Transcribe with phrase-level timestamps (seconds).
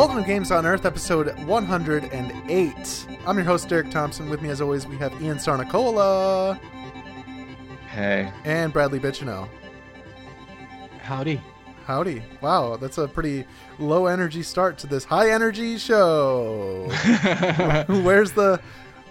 [0.00, 3.06] Welcome to Games on Earth, episode 108.
[3.26, 4.30] I'm your host, Derek Thompson.
[4.30, 6.58] With me, as always, we have Ian Sarnicola
[7.92, 8.32] Hey.
[8.46, 9.46] and Bradley Bichino.
[11.02, 11.38] Howdy.
[11.84, 12.22] Howdy.
[12.40, 13.44] Wow, that's a pretty
[13.78, 16.86] low energy start to this high energy show.
[18.02, 18.58] where's the.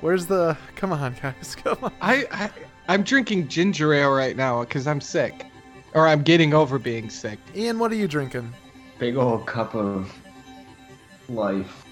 [0.01, 0.57] Where's the.
[0.75, 1.55] Come on, guys.
[1.63, 1.93] Come on.
[2.01, 2.49] I, I
[2.87, 5.45] I'm drinking ginger ale right now because I'm sick,
[5.93, 7.37] or I'm getting over being sick.
[7.55, 8.51] Ian, what are you drinking?
[8.97, 10.11] Big old cup of
[11.29, 11.85] life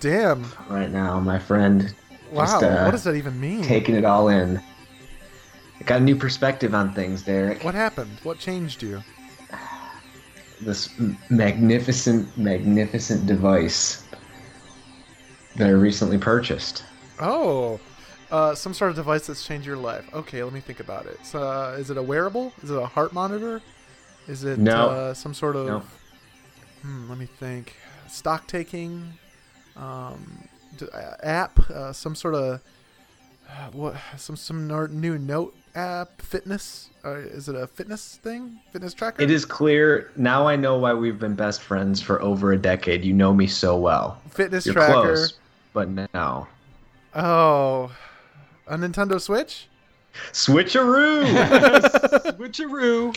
[0.00, 0.44] Damn.
[0.68, 1.94] right now, my friend.
[2.30, 2.44] Wow.
[2.44, 3.62] Just, uh, what does that even mean?
[3.62, 4.60] Taking it all in.
[5.80, 7.62] I got a new perspective on things, Derek.
[7.64, 8.18] What happened?
[8.22, 9.02] What changed you?
[10.60, 10.88] This
[11.30, 14.04] magnificent, magnificent device
[15.56, 16.84] that I recently purchased.
[17.20, 17.78] Oh,
[18.30, 20.04] uh, some sort of device that's changed your life.
[20.14, 21.18] Okay, let me think about it.
[21.24, 22.52] So, uh, is it a wearable?
[22.62, 23.60] Is it a heart monitor?
[24.26, 24.88] Is it No.
[24.90, 25.66] uh, some sort of?
[25.66, 25.82] No.
[26.82, 27.76] Hmm, let me think.
[28.14, 29.12] Stock taking,
[29.76, 30.48] um,
[30.92, 32.60] uh, app, uh, some sort of
[33.48, 33.96] uh, what?
[34.16, 34.66] Some some
[35.00, 36.90] new note app, fitness.
[37.04, 38.58] Uh, is it a fitness thing?
[38.72, 39.20] Fitness tracker?
[39.22, 40.46] It is clear now.
[40.46, 43.04] I know why we've been best friends for over a decade.
[43.04, 44.20] You know me so well.
[44.30, 44.92] Fitness You're tracker.
[44.92, 45.34] close,
[45.72, 46.48] but now
[47.14, 47.92] Oh,
[48.66, 49.68] a Nintendo Switch.
[50.32, 51.24] Switcheroo.
[52.38, 53.16] Switcheroo.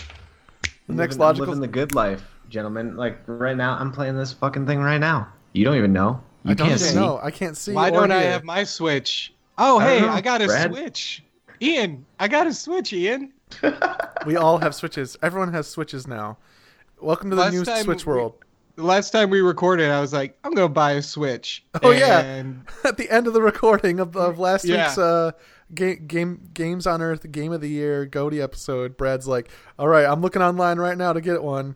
[0.88, 2.96] The next living, logical- living the good life, gentlemen.
[2.96, 5.28] Like right now, I'm playing this fucking thing right now.
[5.54, 6.22] You don't even know.
[6.44, 6.96] You I don't can't see.
[6.96, 7.20] know.
[7.22, 7.74] I can't see.
[7.74, 9.34] Why or don't I have my Switch?
[9.58, 10.72] Oh, hey, know, I got a Brad.
[10.72, 11.24] Switch.
[11.62, 13.34] Ian, I got a Switch, Ian.
[14.26, 15.16] We all have switches.
[15.24, 16.38] Everyone has switches now.
[17.00, 18.34] Welcome to the Last new Switch we- world.
[18.76, 21.64] The last time we recorded, I was like, I'm gonna buy a Switch.
[21.82, 22.20] Oh, yeah.
[22.20, 24.88] And At the end of the recording of, of last Yeah.
[24.88, 25.32] week's uh,
[25.74, 30.06] game, game Games on Earth Game of the Year Goaty episode, Brad's like, "All right,
[30.06, 31.76] I'm looking online right now to get one,"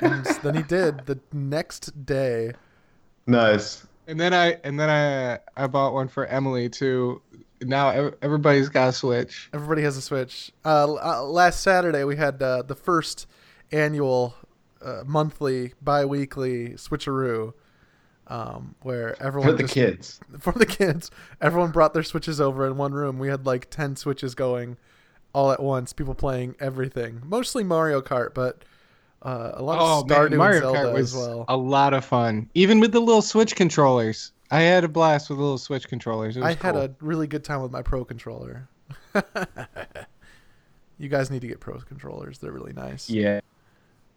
[0.00, 2.52] and then he did the next day.
[3.26, 3.86] Nice.
[4.06, 7.22] and then I and then I I bought one for Emily too.
[7.60, 9.48] Now everybody's got a Switch.
[9.52, 10.50] Everybody has a Switch.
[10.64, 13.26] Uh, uh, last Saturday we had uh, the first
[13.70, 14.34] annual
[14.84, 17.52] uh, monthly bi-weekly switcheroo.
[18.28, 20.20] Um, where everyone For the just- kids.
[20.40, 21.10] for the kids.
[21.40, 23.18] Everyone brought their switches over in one room.
[23.18, 24.76] We had like ten switches going
[25.34, 25.92] all at once.
[25.92, 28.64] People playing everything, mostly Mario Kart, but
[29.22, 31.44] uh, a lot Oh of man, Mario and Zelda Kart was as well.
[31.48, 34.32] a lot of fun, even with the little Switch controllers.
[34.50, 36.36] I had a blast with the little Switch controllers.
[36.36, 38.68] It was I had a really good time with my Pro controller.
[40.98, 42.38] you guys need to get Pro controllers.
[42.38, 43.08] They're really nice.
[43.08, 43.40] Yeah.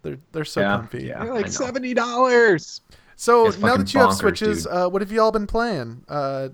[0.02, 1.04] They're they're so Yeah, comfy.
[1.06, 1.24] yeah.
[1.24, 2.82] They're like seventy dollars.
[3.16, 6.04] So It's now that you have switches, uh, what have you all been playing?
[6.10, 6.50] Uh,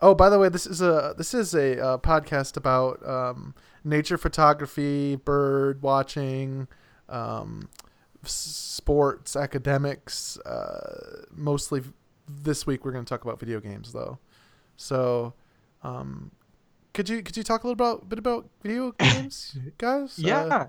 [0.00, 3.54] oh, by the way, this is a this is a uh, podcast about um,
[3.84, 6.68] nature photography, bird watching,
[7.08, 7.68] um,
[8.24, 10.38] sports, academics.
[10.38, 11.82] Uh, mostly
[12.28, 14.18] this week, we're going to talk about video games, though.
[14.76, 15.34] So,
[15.82, 16.30] um,
[16.94, 20.18] could you could you talk a little about bit about video games, guys?
[20.18, 20.66] Yeah, Uh,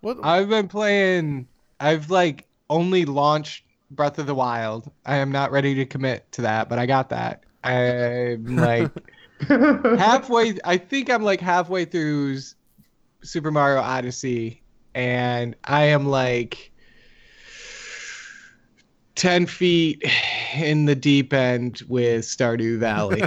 [0.00, 0.18] what?
[0.22, 1.48] I've been playing.
[1.80, 4.90] I've like only launched Breath of the Wild.
[5.04, 7.44] I am not ready to commit to that, but I got that.
[7.64, 8.90] I'm like
[9.48, 10.58] halfway.
[10.64, 12.38] I think I'm like halfway through
[13.22, 14.62] Super Mario Odyssey,
[14.96, 16.72] and I am like
[19.14, 20.02] ten feet
[20.56, 23.22] in the deep end with Stardew Valley.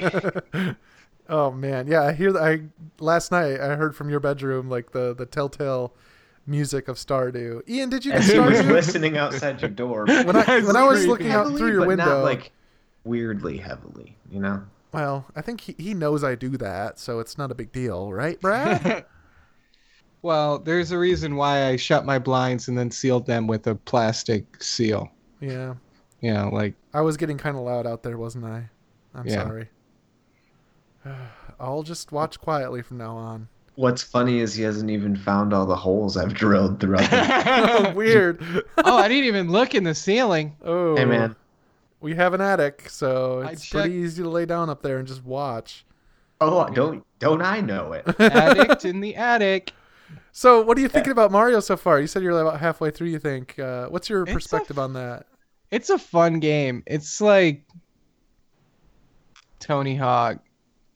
[1.30, 2.04] oh man, yeah.
[2.04, 2.36] I hear.
[2.38, 2.64] I
[3.00, 5.94] last night I heard from your bedroom like the the telltale
[6.48, 7.62] music of Stardew.
[7.70, 10.06] Ian, did you get As he was listening outside your door.
[10.08, 12.52] when I when I was Heavily, looking out through your but window, Not like
[13.04, 14.64] weirdly heavily, you know?
[14.92, 18.12] well, I think he, he knows I do that, so it's not a big deal,
[18.12, 19.06] right, Brad?
[20.22, 23.76] well, there's a reason why I shut my blinds and then sealed them with a
[23.76, 25.10] plastic seal.
[25.40, 25.76] yeah,
[26.22, 28.70] Yeah, like I was getting kind of loud out there, wasn't I?
[29.16, 29.44] I'm Yeah.
[29.44, 29.70] sorry.
[31.60, 33.48] I'll just watch quietly from now on.
[33.76, 37.90] What's funny is he hasn't even found all the holes I've drilled throughout the.
[37.90, 38.42] oh, weird.
[38.78, 40.56] oh, I didn't even look in the ceiling.
[40.64, 41.36] Oh, hey, man.
[42.02, 45.08] we have an attic, so it's checked- pretty easy to lay down up there and
[45.08, 45.86] just watch.
[46.42, 48.06] Oh, don't don't I know it?
[48.20, 49.72] Addict in the attic.
[50.32, 52.00] So, what are you thinking about Mario so far?
[52.00, 53.08] You said you're about halfway through.
[53.08, 53.58] You think?
[53.60, 55.26] Uh, what's your It's perspective f- on that?
[55.72, 56.84] It's a fun game.
[56.88, 57.64] It's like
[59.60, 60.40] Tony Hawk,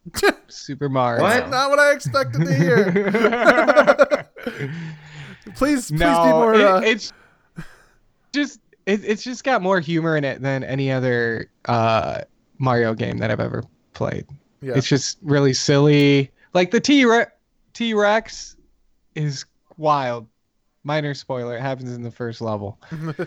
[0.48, 1.24] Super Mario.
[1.24, 1.50] What?
[1.50, 4.28] Not what I expected to hear.
[5.56, 6.54] please, please be no, more.
[6.56, 7.12] it- uh, it's
[8.34, 12.22] just it, it's just got more humor in it than any other uh,
[12.58, 13.64] Mario game that I've ever
[13.94, 14.26] played.
[14.62, 14.74] yeah.
[14.76, 16.32] It's just really silly.
[16.54, 17.06] Like the T
[17.74, 18.56] T Rex
[19.16, 19.46] is
[19.78, 20.28] wild.
[20.84, 22.80] Minor spoiler, it happens in the first level.
[22.92, 23.26] Still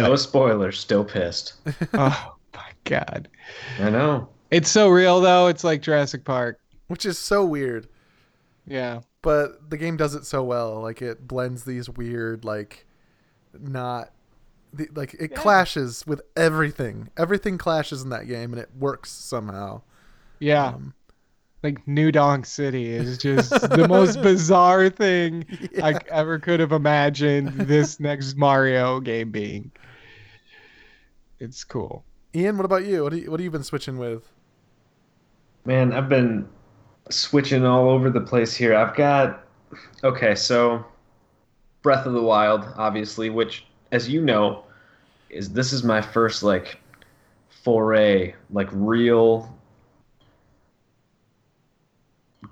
[0.00, 0.72] But a spoiler.
[0.72, 1.54] Still pissed.
[1.94, 3.28] oh my god.
[3.80, 4.28] I know.
[4.50, 5.46] It's so real though.
[5.46, 6.58] It's like Jurassic Park.
[6.88, 7.88] which is so weird.
[8.66, 9.00] Yeah.
[9.22, 10.80] But the game does it so well.
[10.80, 12.86] Like it blends these weird, like,
[13.58, 14.10] not,
[14.72, 15.36] the, like it Yeah.
[15.36, 17.08] clashes with everything.
[17.16, 19.82] Everything clashes in that game, and it works somehow.
[20.38, 20.66] Yeah.
[20.68, 20.94] Um,
[21.62, 25.44] like New Donk City is just the most bizarre thing
[25.82, 29.72] I ever could have imagined this next Mario game being.
[31.40, 32.04] It's cool.
[32.34, 33.02] Ian, what about you?
[33.02, 34.30] What do you, what have you been switching with?
[35.64, 36.48] Man, I've been
[37.10, 38.74] switching all over the place here.
[38.74, 39.44] I've got
[40.04, 40.84] okay, so
[41.82, 44.64] Breath of the Wild, obviously, which, as you know,
[45.30, 46.78] is this is my first like
[47.48, 49.57] foray, like real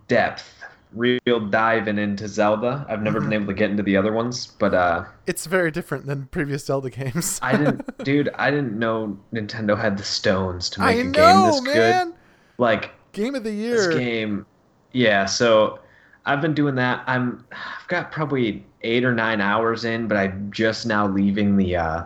[0.09, 0.53] depth,
[0.93, 2.87] real diving into Zelda.
[2.89, 6.07] I've never been able to get into the other ones, but uh It's very different
[6.07, 7.39] than previous Zelda games.
[7.43, 8.31] I didn't, dude.
[8.37, 12.07] I didn't know Nintendo had the stones to make a know, game this man.
[12.09, 12.15] good.
[12.59, 13.77] Like Game of the Year.
[13.77, 13.99] this year.
[13.99, 14.47] game,
[14.93, 15.27] yeah.
[15.27, 15.81] So
[16.25, 17.03] I've been doing that.
[17.07, 21.77] I'm, I've got probably eight or nine hours in, but I'm just now leaving the
[21.77, 22.05] uh,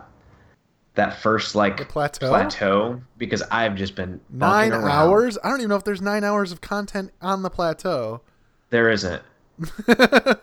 [0.95, 2.27] that first like The plateau?
[2.27, 5.37] plateau because I've just been Nine hours?
[5.43, 8.21] I don't even know if there's nine hours of content on the plateau.
[8.69, 9.21] There isn't.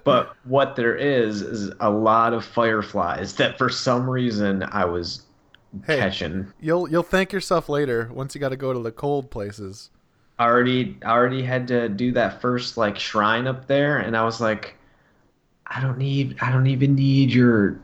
[0.04, 5.22] But what there is is a lot of fireflies that for some reason I was
[5.86, 5.98] Hey.
[5.98, 6.50] catching.
[6.60, 9.90] You'll you'll thank yourself later once you got to go to the cold places.
[10.38, 14.24] I already I already had to do that first like shrine up there and I
[14.24, 14.76] was like
[15.66, 17.78] I don't need I don't even need your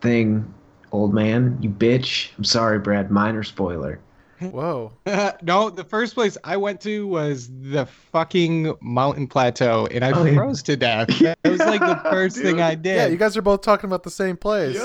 [0.00, 0.54] thing
[0.92, 4.00] old man you bitch I'm sorry Brad minor spoiler
[4.40, 4.92] Whoa.
[5.42, 10.24] no, the first place I went to was the fucking mountain plateau, and I Oh,
[10.24, 10.34] yeah.
[10.34, 11.08] froze to death.
[11.20, 12.44] That was like the first Dude.
[12.46, 12.96] thing I did.
[12.96, 14.82] Yeah, you guys are both talking about the same place.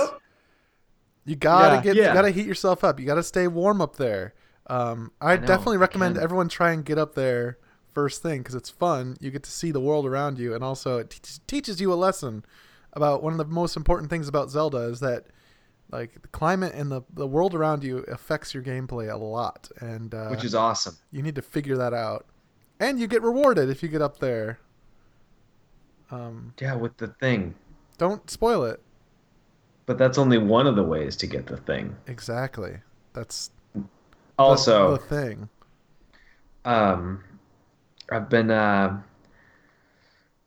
[1.25, 1.81] You gotta Yeah.
[1.81, 2.99] get, you gotta heat yourself up.
[2.99, 4.33] You gotta stay warm up there.
[4.67, 6.23] Um, I, know, definitely I recommend can.
[6.25, 7.57] everyone try and get up there
[7.93, 9.15] first thing because it's fun.
[9.21, 11.95] You get to see the world around you, and also it teaches teaches you a
[11.95, 12.43] lesson
[12.91, 15.27] about one of the most important things about Zelda is that
[15.95, 20.13] like the climate and the, the world around you affects your gameplay a lot, and
[20.13, 22.25] uh, which is awesome you need to figure that out.
[22.79, 24.59] And you get rewarded if you get up there.
[26.11, 27.55] Um, yeah with the thing
[27.97, 28.79] don't spoil it.
[29.85, 32.77] but that's only one of the ways to get the thing Exactly.
[33.13, 33.83] That's the-
[34.37, 35.49] also the thing.
[36.65, 37.23] um
[38.11, 39.01] I've been uh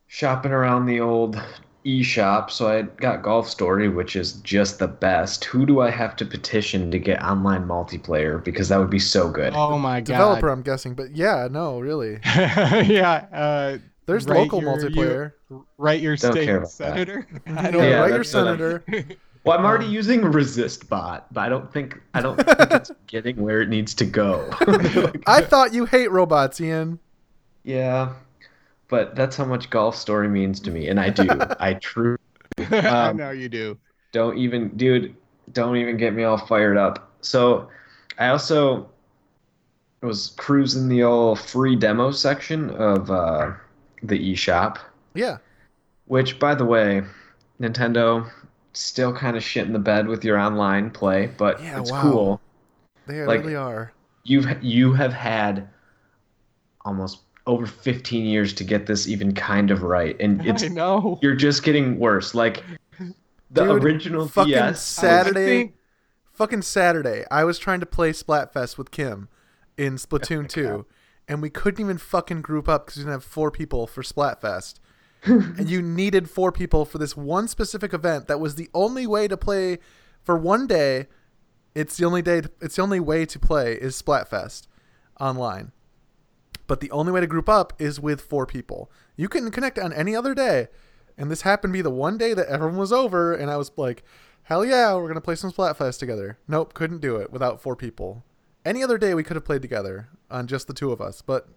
[0.06, 1.40] shopping around the old
[1.88, 6.16] eShop so I got Golf Story which is just the best who do I have
[6.16, 10.04] to petition to get online multiplayer because that would be so good Oh my god!
[10.12, 12.18] developer, I'm guessing, but yeah, no, really.
[12.24, 13.26] yeah.
[13.32, 15.32] Uh, There's local your- multiplayer.
[15.50, 16.72] your- write your Don't state care about that.
[16.72, 17.26] senator.
[17.46, 18.00] I don't Yeah, know.
[18.02, 18.84] write your that's what I'm- senator.
[19.44, 23.36] Well, I'm already Um, using Resistbot, but I don't think I don't think it's getting
[23.40, 24.46] where it needs to go.
[25.26, 26.98] I thought you hate robots, Ian.
[27.62, 28.12] yeah,
[28.88, 31.26] but that's how much Golf Story means to me, and I do.
[31.60, 32.18] I truly
[32.70, 33.78] I Um, know you do.
[34.12, 35.14] don't even, dude.
[35.52, 37.10] Don't even get me all fired up.
[37.22, 37.68] So,
[38.18, 38.88] I also
[40.02, 43.52] was cruising the old free demo section of uh,
[44.02, 44.78] the eShop,
[45.14, 45.38] Yeah.
[46.06, 47.02] which, by the way,
[47.60, 48.30] Nintendo
[48.74, 52.02] still kind of shit in the bed with your online play, but Yeah, it's wow.
[52.02, 52.40] cool.
[53.06, 53.92] They Like- really are.
[54.24, 55.68] you've you have had
[56.84, 61.18] almost over 15 years to get this even kind of right and it's I know.
[61.22, 62.62] you're just getting worse like
[63.50, 65.74] the Dude, original fucking DS Saturday- think-
[66.32, 69.28] Fucking Saturday, I was trying to play Splatfest with Kim
[69.76, 70.86] in Splatoon 2,
[71.26, 74.74] and we couldn't even fucking group up because we didn't have four people for Splatfest.
[75.24, 79.26] and you needed four people for this one specific event that was the only way
[79.26, 79.78] to play
[80.22, 81.08] for one day.
[81.74, 82.42] It's the only day.
[82.42, 84.68] To, it's the only way to play is Splatfest
[85.18, 85.72] online.
[86.68, 88.92] But the only way to group up is with four people.
[89.16, 90.68] You can connect on any other day,
[91.16, 93.72] and this happened to be the one day that everyone was over, and I was
[93.76, 94.04] like,
[94.44, 98.22] "Hell yeah, we're gonna play some Splatfest together." Nope, couldn't do it without four people.
[98.64, 101.48] Any other day we could have played together on just the two of us, but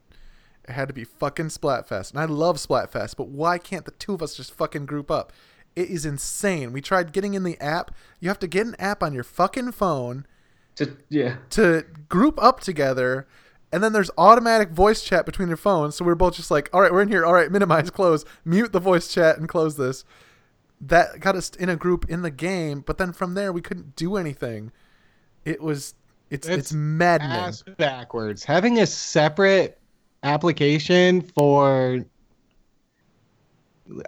[0.67, 2.11] it had to be fucking Splatfest.
[2.11, 5.33] And I love Splatfest, but why can't the two of us just fucking group up?
[5.75, 6.71] It is insane.
[6.71, 7.91] We tried getting in the app.
[8.19, 10.25] You have to get an app on your fucking phone
[10.75, 13.27] to, yeah to group up together,
[13.71, 15.95] and then there's automatic voice chat between your phones.
[15.95, 17.25] So we're both just like, all right, we're in here.
[17.25, 20.03] All right, minimize, close, mute the voice chat, and close this.
[20.81, 23.95] That got us in a group in the game, but then from there we couldn't
[23.95, 24.71] do anything.
[25.45, 25.93] It was
[26.29, 27.31] it's it's, It's maddening.
[27.37, 28.43] ass backwards.
[28.43, 29.79] Having a separate
[30.23, 32.03] application for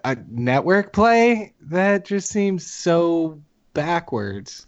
[0.06, 3.42] a network play that just seems so
[3.74, 4.68] backwards.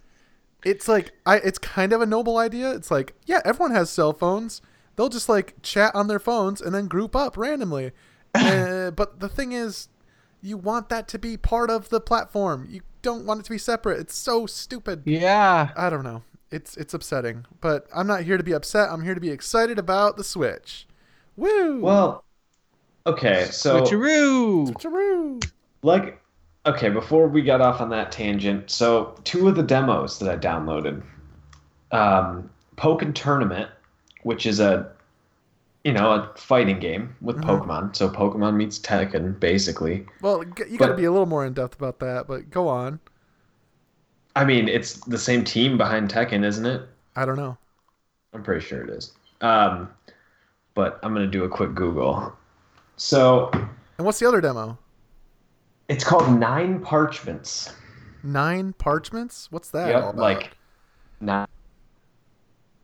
[0.65, 2.71] it's like I it's kind of a noble idea.
[2.71, 4.61] It's like, yeah, everyone has cell phones.
[4.95, 7.91] They'll just like chat on their phones and then group up randomly.
[8.33, 9.89] uh, but the thing is,
[10.41, 12.67] you want that to be part of the platform.
[12.69, 13.99] You don't want it to be separate.
[13.99, 15.03] It's so stupid.
[15.05, 15.69] Yeah.
[15.75, 16.23] I don't know.
[16.51, 18.89] It's it's upsetting, but I'm not here to be upset.
[18.89, 20.87] I'm here to be excited about the Switch.
[21.35, 21.81] Woo!
[21.81, 22.23] Well,
[23.05, 24.71] okay, so Switcheroo.
[24.71, 25.51] Switcheroo.
[25.81, 26.21] like
[26.65, 30.35] okay before we got off on that tangent so two of the demos that i
[30.35, 31.03] downloaded
[31.91, 33.69] um pokken tournament
[34.25, 34.91] which is a
[35.83, 37.45] you know a fighting game with Mhm.
[37.47, 41.53] pokemon so pokemon meets tekken basically Well, you got to be a little more in
[41.53, 42.99] depth about that, but go on.
[44.35, 46.81] i mean it's the same team behind tekken isn't it
[47.15, 47.57] I don't know.
[48.33, 49.89] i'm pretty sure it is um
[50.73, 52.33] but i'm gonna do a quick google
[52.97, 53.51] so
[53.97, 54.77] And what's the other demo?
[55.87, 57.71] it's called nine parchments
[58.23, 59.51] Nine parchments.
[59.51, 60.51] What's that all yep like
[61.21, 61.47] nine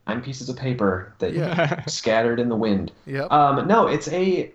[0.08, 1.86] nine pieces of paper that Yeah.
[1.88, 3.32] scattered in the wind Yep.
[3.32, 4.52] Um, no, it's a.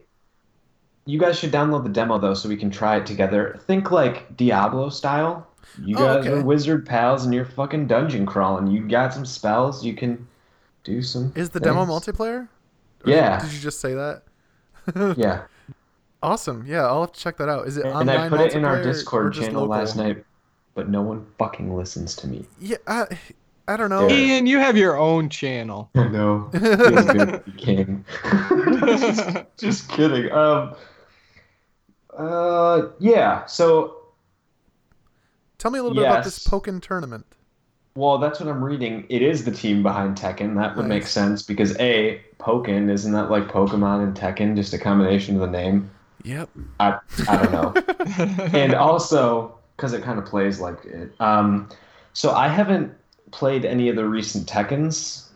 [1.09, 3.59] You guys should download the demo though, so we can try it together.
[3.67, 5.47] Think like Diablo style.
[5.81, 6.31] You Oh, guys okay.
[6.31, 8.67] are wizard pals, and you're fucking dungeon crawling.
[8.67, 9.85] You got some spells.
[9.85, 10.27] You can
[10.85, 11.33] do some.
[11.37, 12.49] Is the demo multiplayer?
[13.05, 13.41] Or Yeah.
[13.41, 14.23] Did you just say that?
[15.17, 15.43] Yeah,
[16.23, 16.65] Awesome.
[16.67, 17.67] Yeah, I'll have to check that out.
[17.69, 19.69] Is it and online I put it in our Discord channel local?
[19.69, 20.25] last night,
[20.75, 22.47] but no one fucking listens to me.
[22.61, 23.07] Yeah, I,
[23.69, 24.09] I don't know.
[24.09, 24.17] Yeah.
[24.17, 25.91] Ian, you have your own channel.
[25.95, 26.49] I know.
[26.53, 28.05] Feels good to be king.
[28.81, 30.31] just, just kidding.
[30.33, 30.75] Um.
[32.17, 32.89] Uh.
[32.99, 33.45] Yeah.
[33.47, 33.97] So
[35.59, 36.53] Tell me a little bit about this Yes.
[36.53, 37.27] Pokken tournament.
[37.95, 39.07] Well, that's what I'm reading.
[39.09, 40.55] It is the team behind Tekken.
[40.57, 44.79] That would make sense because A, Pokken, isn't that like Pokemon and Tekken, just a
[44.79, 45.91] combination of the name?
[46.23, 46.51] Yep.
[46.79, 47.75] I, I don't know.
[48.59, 51.13] and also, because it kind of plays like it.
[51.21, 51.71] Um,
[52.13, 52.93] so I haven't
[53.31, 55.29] played any of the recent Tekkens,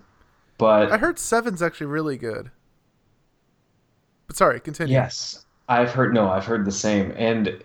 [0.58, 2.50] but I heard Seven's actually really good.
[4.26, 4.92] But sorry, continue.
[4.94, 7.12] yes, I've heard, no, I've heard the same.
[7.16, 7.62] And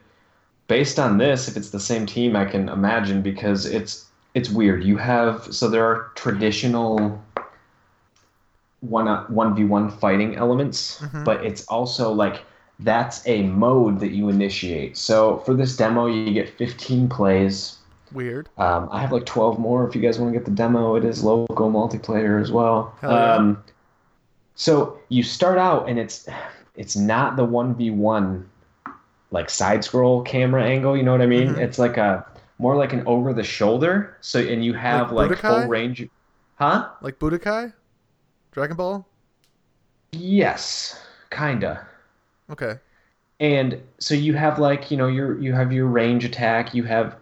[0.68, 4.84] based on this, if it's the same team, I can imagine because it's it's weird.
[4.84, 7.22] You have so there are traditional
[8.82, 11.24] one one v one fighting elements, Mhm.
[11.24, 12.44] but it's also like
[12.80, 14.98] that's a mode that you initiate.
[14.98, 17.78] So for this demo, you get 15 plays.
[18.12, 18.50] Weird.
[18.58, 20.96] Um, I have like 12 more if you guys want to get the demo.
[20.96, 22.96] It is local multiplayer as well.
[23.02, 23.10] Yeah.
[23.10, 23.64] Um,
[24.56, 26.28] so you start out and it's
[26.76, 28.44] it's not the 1v1
[29.32, 31.50] like side scroll camera angle, you know what I mean?
[31.50, 31.58] Mhm.
[31.58, 32.26] It's like a
[32.58, 34.16] more like an over the shoulder.
[34.22, 36.08] So and you have Like like, full range
[36.58, 36.90] Huh?
[37.02, 37.74] Like Budokai?
[38.52, 39.06] Dragon Ball?
[40.14, 41.86] Yes, kinda.
[42.50, 42.80] Okay.
[43.42, 47.18] And so you have like, you know, your you have your range attack, you have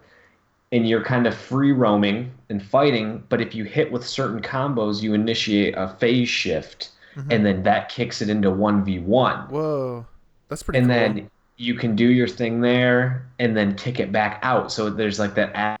[0.74, 5.00] and you're kind of free roaming and fighting, but if you hit with certain combos,
[5.02, 7.26] you initiate a phase shift Mhm.
[7.32, 9.48] and then that kicks it into 1v1.
[9.48, 10.04] Whoa.
[10.48, 10.94] That's pretty And cool.
[10.96, 14.72] then you can do your thing there and then kick it back out.
[14.72, 15.78] So there's like that add-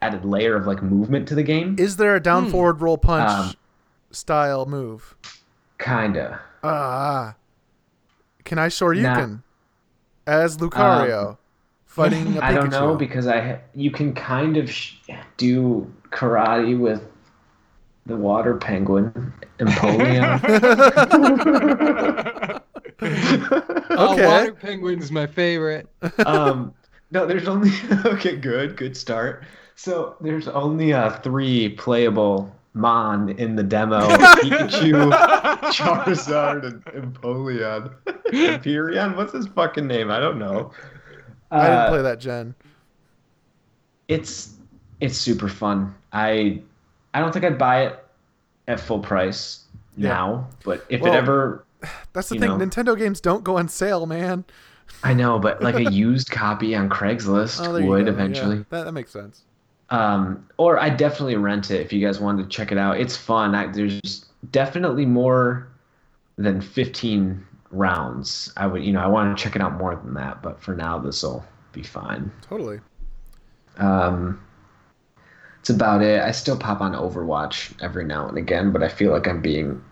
[0.00, 1.76] added layer of like movement to the game.
[1.78, 2.50] Is there a down Hmm.
[2.52, 3.52] forward roll punch Um,
[4.10, 5.14] style move?
[5.78, 6.40] Kinda.
[6.64, 7.34] Ah.
[8.44, 9.36] Can I Shoryuken Nah.
[10.26, 11.36] as Lucario
[11.88, 12.42] fighting a Pikachu?
[12.42, 14.94] I don't know because I you can kind of sh-
[15.36, 17.02] do karate with
[18.06, 20.40] the water penguin Empoleon.
[22.40, 22.60] Oh,
[24.12, 24.26] Okay.
[24.26, 25.88] water penguin's my favorite.
[26.24, 26.72] um,
[27.10, 27.70] no, there's only
[28.04, 28.36] okay.
[28.36, 29.44] Good, good start.
[29.74, 35.10] So there's only uh, three playable Mon in the demo: Pikachu,
[35.72, 37.92] Charizard, and Empoleon.
[38.32, 39.16] Empyrean?
[39.16, 40.10] What's his fucking name?
[40.10, 40.72] I don't know.
[41.50, 42.54] I didn't Uh, play that gen.
[44.08, 44.54] it's
[45.00, 45.94] it's super fun.
[46.12, 46.60] I
[47.14, 48.04] I don't think I'd buy it
[48.66, 49.64] at full price
[49.96, 50.08] Yeah.
[50.10, 51.64] now, but if Well- it ever
[52.12, 52.58] That's the thing.
[52.58, 52.58] know.
[52.58, 54.44] Nintendo games don't go on sale, man.
[55.04, 58.58] I know, but like a used copy on Craigslist Oh, would eventually.
[58.58, 59.42] Yeah, that, that makes sense.
[59.90, 62.98] Um, or I definitely rent it if you guys wanted to check it out.
[63.00, 63.54] It's fun.
[63.54, 65.68] I, there's definitely more
[66.36, 68.52] than 15 rounds.
[68.56, 70.74] I would, you know, I want to check it out more than that, but for
[70.74, 72.30] now, this will be fine.
[72.42, 72.80] Totally.
[73.78, 74.42] Um,
[75.60, 76.20] it's about it.
[76.22, 79.82] I still pop on Overwatch every now and again, but I feel like I'm being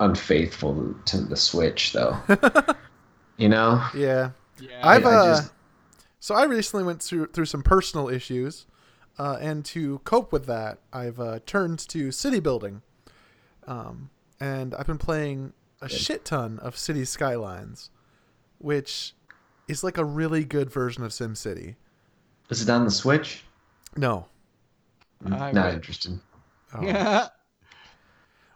[0.00, 2.16] unfaithful to the Switch, though.
[3.36, 3.82] you know?
[3.94, 4.30] Yeah.
[4.60, 4.80] Yeah.
[4.82, 5.52] I've I uh, just-
[6.20, 8.66] so I recently went through through some personal issues,
[9.18, 12.82] uh, and to cope with that, I've uh, turned to city building,
[13.66, 17.90] um, and I've been playing a shit ton of City Skylines,
[18.58, 19.14] which
[19.68, 21.76] is like a really good version of SimCity.
[22.50, 23.44] Is it on the Switch?
[23.96, 24.26] No,
[25.24, 25.74] mm, I Not would.
[25.74, 26.20] interested.
[26.74, 27.28] Oh.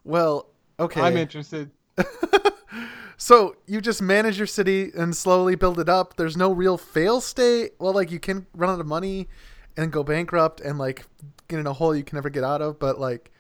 [0.03, 0.47] Well,
[0.79, 1.01] okay.
[1.03, 1.71] I'm interested.
[3.19, 6.17] so you just manage your city and slowly build it up.
[6.17, 7.73] There's no real fail state.
[7.79, 9.29] Well, like you can run out of money
[9.77, 11.07] and go bankrupt and like
[11.49, 12.79] get in a hole you can never get out of.
[12.79, 13.31] But like,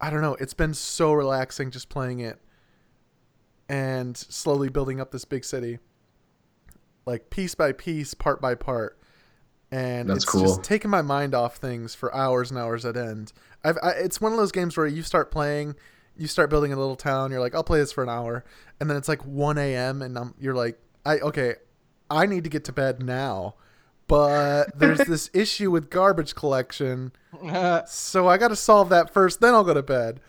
[0.00, 0.36] I don't know.
[0.36, 2.38] It's been so relaxing just playing it
[3.68, 5.78] and slowly building up this big city,
[7.06, 8.98] like piece by piece, part by part.
[9.70, 10.42] And That's it's cool.
[10.42, 13.32] just taking my mind off things for hours and hours at end.
[13.62, 15.74] I've, I, it's one of those games where you start playing,
[16.16, 17.30] you start building a little town.
[17.30, 18.44] You're like, I'll play this for an hour,
[18.80, 20.00] and then it's like 1 a.m.
[20.00, 21.56] and I'm, you're like, I okay,
[22.10, 23.56] I need to get to bed now,
[24.06, 27.12] but there's this issue with garbage collection,
[27.86, 29.40] so I got to solve that first.
[29.40, 30.20] Then I'll go to bed.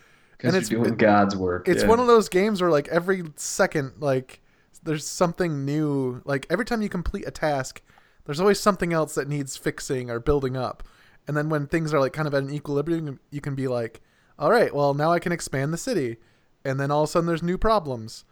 [0.48, 1.68] And it's- doing God's work.
[1.68, 1.90] It's yeah.
[1.90, 4.42] one of those games where like every second, like
[4.84, 6.22] there's something new.
[6.26, 7.82] Like every time you complete a task,
[8.26, 10.84] there's always something else that needs fixing or building up.
[11.28, 14.02] And then when things are like kind of at an equilibrium, you can be like,
[14.38, 16.18] all right, well now I can expand the city.
[16.64, 18.26] And then all of a sudden there's new problems.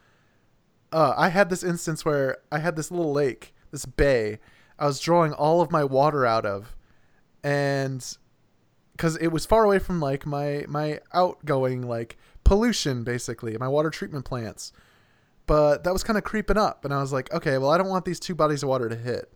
[0.91, 4.39] Uh, I had this instance where I had this little lake, this bay,
[4.79, 6.75] I was drawing all of my water out of,
[7.43, 8.05] and
[8.97, 13.89] because it was far away from like my my outgoing like pollution basically my water
[13.89, 14.73] treatment plants.
[15.45, 17.87] But that was kind of creeping up and i was like okay well i don't
[17.87, 19.31] want these two bodies of water to hit.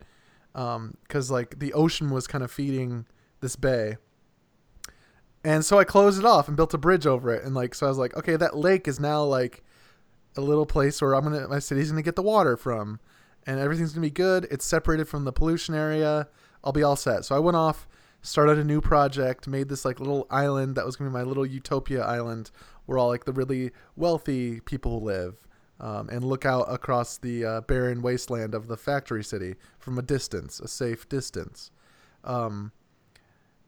[0.54, 3.06] Um, because like the ocean was kind of feeding
[3.40, 3.96] this bay.
[5.44, 7.86] And so i closed it off and built a bridge over it and like so
[7.86, 9.62] i was like okay that lake is now like
[10.36, 13.00] a little place where i'm gonna my city's gonna get the water from
[13.46, 14.46] and everything's gonna be good.
[14.50, 16.28] It's separated from the pollution area.
[16.64, 17.24] I'll be all set.
[17.24, 17.88] So i went off
[18.22, 21.44] started a new project, made this like little island that was gonna be my little
[21.44, 22.50] utopia island
[22.86, 25.46] where all like the really wealthy people live,
[25.80, 30.02] um, and look out across the uh, barren wasteland of the factory city from a
[30.02, 31.70] distance, a safe distance.
[32.24, 32.72] Um,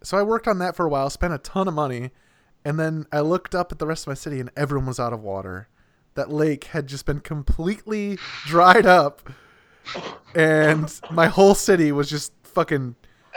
[0.02, 2.11] so I worked on that for a while, spent a ton of money,
[2.64, 5.12] and then I looked up at the rest of my city and everyone was out
[5.12, 5.68] of water.
[6.14, 9.29] That lake had just been completely dried up,
[10.35, 12.94] and my whole city was just fucking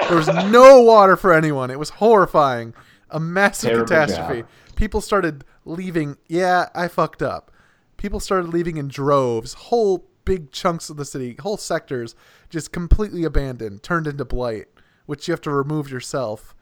[0.08, 1.72] there was no water for anyone.
[1.72, 2.74] It was horrifying.
[3.10, 4.42] A massive Terrible catastrophe.
[4.42, 4.50] job.
[4.76, 6.18] People started leaving.
[6.28, 7.52] Yeah, I fucked up.
[7.96, 9.54] People started leaving in droves.
[9.54, 12.14] Whole big chunks of the city, whole sectors,
[12.50, 14.66] just completely abandoned, turned into blight,
[15.06, 16.54] which you have to remove yourself.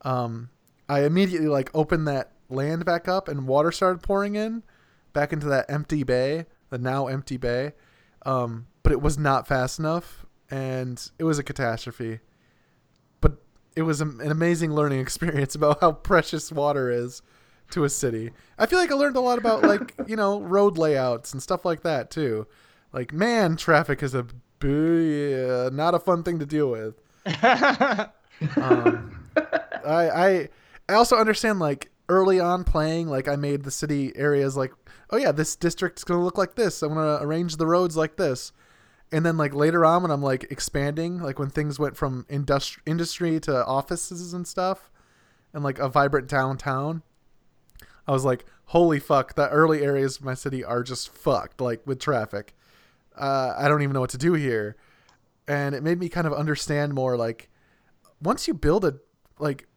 [0.00, 0.48] Um,
[0.88, 4.62] I immediately like opened that land back up, and water started pouring in,
[5.12, 7.72] back into that empty bay, the now empty bay.
[8.24, 12.20] Um, but it was not fast enough, and it was a catastrophe
[13.76, 17.22] it was an amazing learning experience about how precious water is
[17.70, 18.30] to a city.
[18.58, 21.64] I feel like I learned a lot about like you know road layouts and stuff
[21.64, 22.46] like that too.
[22.92, 24.26] Like man, traffic is a
[24.64, 26.94] uh, not a fun thing to deal with.
[28.56, 29.28] Um,
[29.86, 30.48] I I
[30.88, 34.72] I also understand like early on playing like I made the city areas like
[35.10, 36.82] oh yeah this district's gonna look like this.
[36.82, 38.52] I'm gonna arrange the roads like this
[39.12, 42.78] and then like later on when I'm like expanding, like when things went from industri-
[42.86, 44.90] industry to offices and stuff,
[45.52, 47.02] and like a vibrant downtown,
[48.08, 51.86] I was like, holy fuck, the early areas of my city are just fucked, like
[51.86, 52.54] with traffic.
[53.16, 54.76] Uh, I don't even know what to do here,
[55.46, 57.16] and it made me kind of understand more.
[57.18, 57.50] Like,
[58.22, 58.94] once you build a
[59.38, 59.68] like,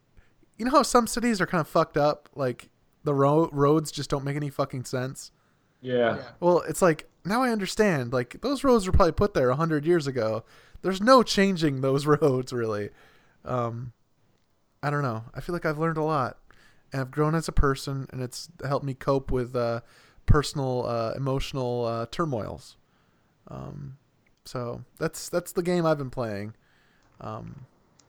[0.57, 2.69] you know how some cities are kind of fucked up, like
[3.03, 5.31] the ro- roads just don't make any fucking sense.
[5.85, 6.17] Yeah.
[6.39, 8.11] Well, it's like now I understand.
[8.11, 10.43] Like those roads were probably put there a hundred years ago.
[10.81, 12.89] There's no changing those roads really.
[13.43, 13.93] Um,
[14.81, 15.23] I don't know.
[15.33, 16.37] I feel like I've learned a lot,
[16.91, 19.81] and I've grown as a person, and it's helped me cope with uh,
[20.25, 22.77] personal, uh, emotional uh, turmoils.
[23.47, 23.97] Um,
[24.43, 26.55] so that's that's the game I've been playing.
[27.21, 27.65] Um,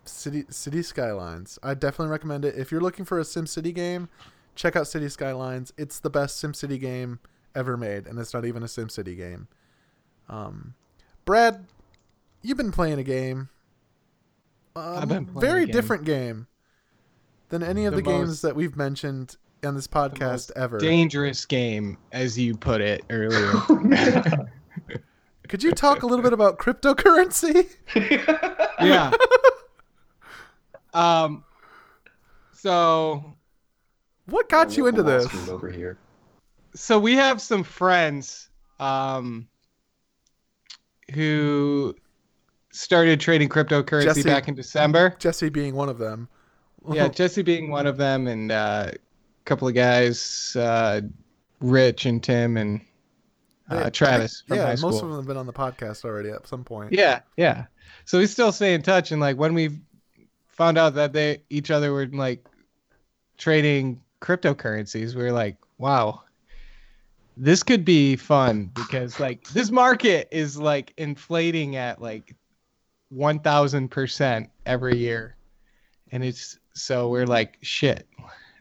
[0.07, 1.59] City City Skylines.
[1.62, 4.09] I definitely recommend it if you're looking for a SimCity game.
[4.55, 5.75] Check out City Skylines.
[5.77, 7.21] It's the best SimCity game
[7.57, 9.49] ever made, and it's not even a SimCity game.
[10.29, 10.75] Um,
[11.25, 11.66] Brad,
[12.42, 13.49] you've been playing a game.
[14.77, 15.73] Um, I've been playing very a game.
[15.73, 16.47] different game
[17.49, 20.79] than any of The the, games that we've mentioned on this podcast most ever.
[20.79, 23.53] Dangerous game, as you put it earlier.
[25.49, 27.69] Could you talk a little bit about cryptocurrency?
[28.81, 29.12] yeah.
[30.92, 31.45] Um.
[32.53, 33.35] So
[34.27, 35.49] What got you into this?
[35.49, 35.99] Over here.
[36.77, 39.49] So we have some friends um
[41.15, 41.95] who
[42.71, 44.23] started trading cryptocurrency Jesse.
[44.23, 45.17] back in December.
[45.19, 46.29] Jesse being one of them.
[46.93, 48.99] Yeah, Jesse being one of them, and uh, a
[49.45, 51.01] couple of guys, uh,
[51.61, 52.81] Rich and Tim and
[53.71, 56.47] uh, They- Travis from yeah, most of them have been on the podcast already at
[56.47, 56.93] some point.
[56.93, 57.65] Yeah, yeah.
[58.05, 59.81] So we still stay in touch, and like when we
[60.47, 62.47] found out that they each other were like
[63.37, 66.23] trading cryptocurrencies, we were like, wow,
[67.37, 72.35] this could be fun because like this market is like inflating at like
[73.12, 75.37] 1000% every year.
[76.12, 78.09] And it's so we're like, shit,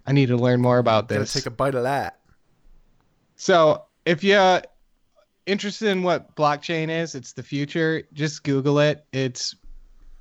[0.06, 1.34] I need to learn more about Gotta this.
[1.34, 2.20] take a bite of that.
[3.36, 4.62] So if you're
[5.46, 8.04] interested in what blockchain is, it's the future.
[8.14, 9.06] Just Google it.
[9.12, 9.56] It's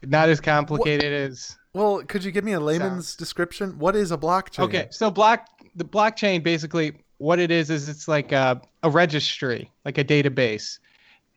[0.03, 3.79] not as complicated as Well, could you give me a layman's description?
[3.79, 4.65] What is a blockchain?
[4.65, 4.89] okay.
[4.91, 9.99] So block the blockchain basically what it is is it's like a, a registry, like
[9.99, 10.79] a database.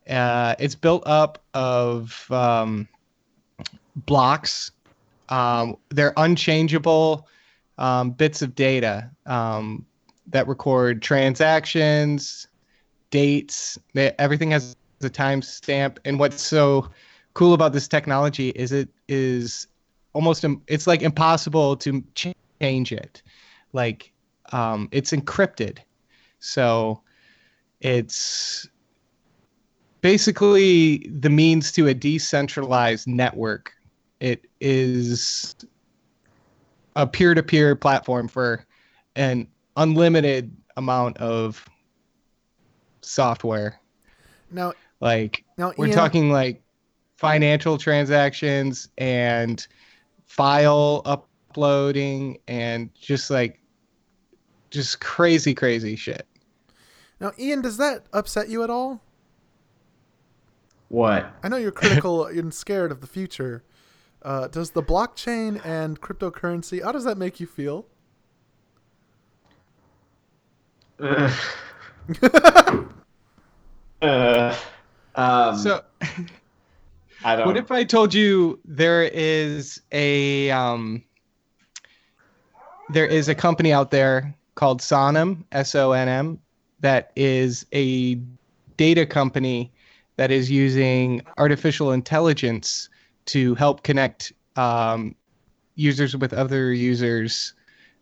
[0.09, 2.87] Uh, it's built up of um,
[3.95, 4.71] blocks.
[5.29, 7.27] Um, they're unchangeable
[7.77, 9.85] um, bits of data um,
[10.27, 12.47] that record transactions,
[13.11, 13.77] dates.
[13.93, 15.97] They, everything has a timestamp.
[16.05, 16.89] And what's so
[17.33, 19.67] cool about this technology is it is
[20.13, 23.21] almost it's like impossible to change it.
[23.73, 24.11] Like
[24.51, 25.79] um, it's encrypted,
[26.39, 27.01] so
[27.81, 28.67] it's
[30.01, 33.73] basically the means to a decentralized network.
[34.19, 35.55] It is
[36.95, 38.65] a peer-to-peer platform for
[39.15, 41.63] an unlimited amount of
[43.01, 43.79] software.
[44.51, 46.61] Now, Like now we're Ian, talking like
[47.17, 49.65] financial transactions and
[50.25, 53.59] file uploading and just like
[54.69, 56.25] just crazy crazy shit.
[57.19, 59.01] Now, Ian, does that upset you at all?
[60.89, 61.31] What?
[61.43, 63.63] I know you're critical and scared of the future.
[64.21, 66.83] Uh, does the blockchain and cryptocurrency?
[66.83, 67.85] How does that make you feel?
[70.99, 71.31] Uh,
[74.01, 74.55] uh,
[75.15, 75.83] um, So
[77.23, 77.45] I don't.
[77.47, 81.03] what if I told you there is a um
[82.89, 86.39] there is a company out there called Sonam S O N M
[86.79, 88.15] that is a
[88.75, 89.71] data company
[90.17, 92.89] that is using artificial intelligence
[93.25, 95.15] to help connect um,
[95.75, 97.53] users with other users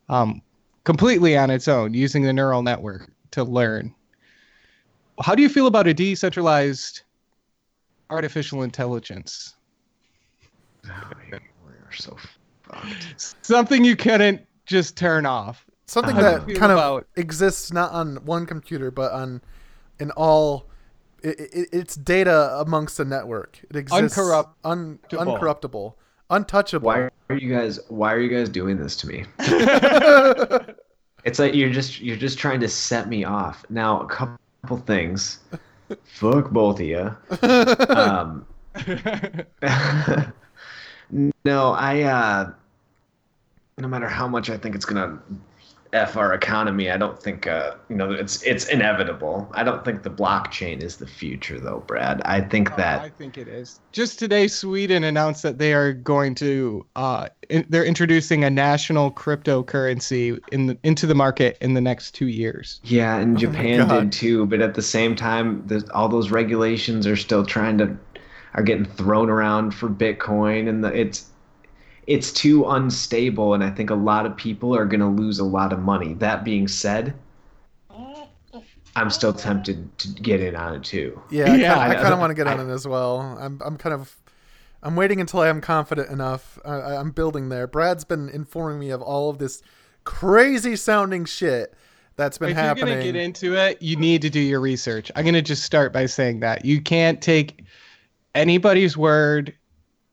[0.07, 0.41] um,
[0.85, 3.93] completely on its own using the neural network to learn.
[5.21, 7.01] How do you feel about a decentralized
[8.09, 9.55] artificial intelligence?
[10.85, 12.15] We're so
[12.63, 13.35] fucked.
[13.41, 15.65] Something you couldn't just turn off.
[15.85, 19.41] Something How do you that feel kind of exists not on one computer, but on
[19.99, 20.67] in all.
[21.21, 23.59] It, it, it's data amongst a network.
[23.69, 25.93] It exists Uncorrupt- un, uncorruptible,
[26.29, 26.85] untouchable.
[26.85, 27.79] Why are you guys?
[27.87, 29.25] Why are you guys doing this to me?
[31.25, 33.65] It's like you're just you're just trying to set me off.
[33.69, 35.39] Now, a couple things.
[36.03, 37.15] Fuck both of you.
[37.89, 38.45] Um,
[41.45, 42.01] no, I.
[42.03, 42.51] uh
[43.79, 45.19] No matter how much I think it's gonna
[45.95, 49.49] f our economy, I don't think uh you know it's it's inevitable.
[49.53, 52.21] I don't think the blockchain is the future, though, Brad.
[52.25, 53.79] I think Oh, that I think it is.
[53.93, 56.85] Just today, Sweden announced that they are going to.
[56.95, 62.11] Uh, in, they're introducing a national cryptocurrency in the, into the market in the next
[62.11, 62.79] two years.
[62.83, 63.87] Yeah, and Oh Japan God.
[63.87, 67.97] did too, but at the same time, there's, all those regulations are still trying to
[68.55, 71.29] are getting thrown around for Bitcoin, and the, it's
[72.07, 75.43] it's too unstable, and I think a lot of people are going to lose a
[75.43, 76.13] lot of money.
[76.15, 77.13] That being said,
[78.97, 81.21] I'm still tempted to get in on it too.
[81.29, 82.87] Yeah, I Yeah, kinda, I, I- kind of want to get I- on it as
[82.87, 83.19] well.
[83.19, 84.15] I'm I'm kind of
[84.83, 86.57] I'm waiting until I am confident enough.
[86.63, 87.67] I, I- I'm building there.
[87.67, 89.61] Brad's been informing me of all of this
[90.05, 91.73] crazy sounding shit
[92.15, 92.87] that's been if happening.
[92.87, 95.11] you're gonna get into it, you need to do your research.
[95.15, 97.65] I'm gonna just start by saying that you can't take
[98.33, 99.53] anybody's word.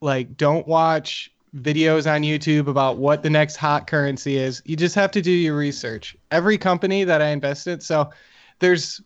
[0.01, 4.63] Like, don't watch videos on YouTube about what the next hot currency is.
[4.65, 6.17] You just have to do your research.
[6.31, 8.11] Every company that I invested, so
[8.59, 9.01] there's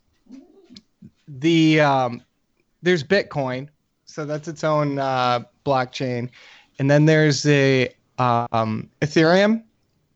[1.26, 2.22] the um,
[2.82, 3.68] there's Bitcoin,
[4.04, 6.30] so that's its own uh, blockchain,
[6.78, 9.64] and then there's the um, Ethereum,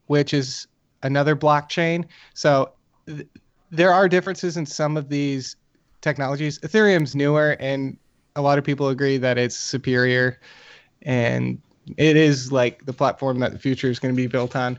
[0.07, 0.67] which is
[1.03, 2.05] another blockchain.
[2.33, 2.71] So
[3.07, 3.27] th-
[3.71, 5.55] there are differences in some of these
[6.01, 6.59] technologies.
[6.59, 7.97] Ethereum's newer, and
[8.35, 10.39] a lot of people agree that it's superior,
[11.01, 11.61] and
[11.97, 14.77] it is like the platform that the future is going to be built on.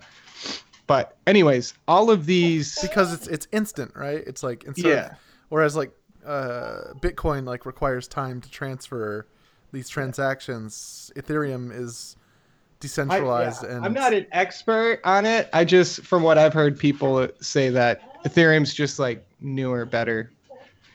[0.87, 4.23] But anyways, all of these because it's it's instant, right?
[4.27, 5.07] It's like instead Yeah.
[5.07, 5.13] of,
[5.49, 5.93] whereas like
[6.25, 9.27] uh, Bitcoin like requires time to transfer
[9.73, 11.11] these transactions.
[11.17, 12.21] Ethereum is I,
[12.81, 15.49] decentralized yeah, and I'm not an expert on it.
[15.53, 20.31] I just, from what I've heard, people say that Ethereum's just like newer, better,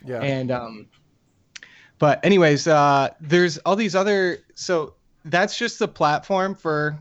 [0.06, 0.22] yeah.
[0.22, 0.88] and um,
[1.98, 4.40] but anyways, uh, there's all these other.
[4.54, 4.94] So
[5.28, 6.98] that's just the platform for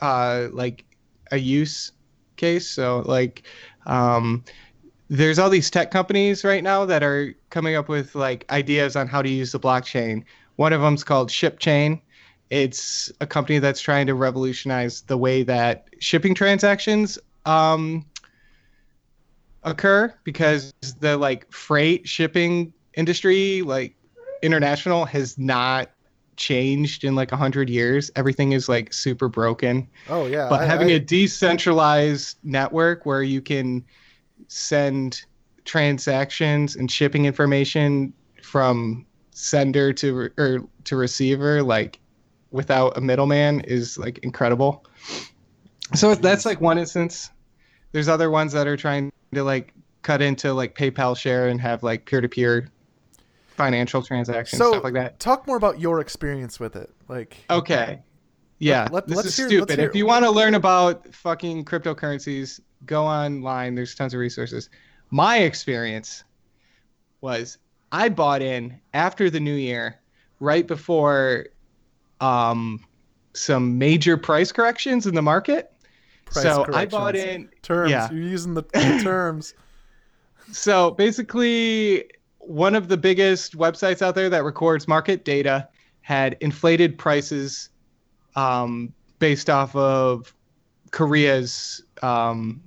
[0.00, 0.84] uh, like
[1.30, 1.92] a use
[2.36, 2.68] case.
[2.68, 3.42] So like,
[3.86, 4.44] um,
[5.08, 9.06] there's all these tech companies right now that are coming up with like ideas on
[9.06, 10.24] how to use the blockchain.
[10.56, 12.00] One of them's called ShipChain.
[12.50, 18.04] It's a company that's trying to revolutionize the way that shipping transactions um,
[19.62, 23.94] occur because the like freight shipping industry, like
[24.42, 25.90] international, has not
[26.36, 28.10] changed in like a hundred years.
[28.16, 29.88] Everything is like super broken.
[30.08, 33.84] Oh yeah, But I- having I- a decentralized network where you can
[34.48, 35.22] send
[35.64, 41.98] transactions and shipping information from sender to or to receiver like
[42.50, 44.84] without a middleman is like incredible.
[45.94, 47.30] So that's like one instance.
[47.92, 51.82] There's other ones that are trying to like cut into like PayPal share and have
[51.82, 52.68] like peer-to-peer
[53.56, 55.18] financial transactions so stuff like that.
[55.20, 56.90] talk more about your experience with it.
[57.08, 58.00] Like Okay.
[58.58, 59.78] Yeah, let- this let's is hear- stupid.
[59.80, 63.74] If you want to learn about fucking cryptocurrencies, go online.
[63.74, 64.70] There's tons of resources.
[65.10, 66.22] My experience
[67.20, 67.58] was
[67.90, 70.00] I bought in after the new year,
[70.40, 71.46] right before
[72.20, 72.80] um,
[73.34, 75.72] some major price corrections in the market.
[76.26, 77.50] Price so I bought corrections.
[77.52, 77.90] in terms.
[77.90, 78.10] yeah.
[78.12, 79.54] You're using the, the terms.
[80.52, 82.04] So basically,
[82.42, 85.68] one of the biggest websites out there that records market data
[86.00, 87.70] had inflated prices
[88.34, 90.34] um, based off of
[90.90, 92.60] Korea's um,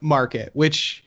[0.00, 1.04] market, which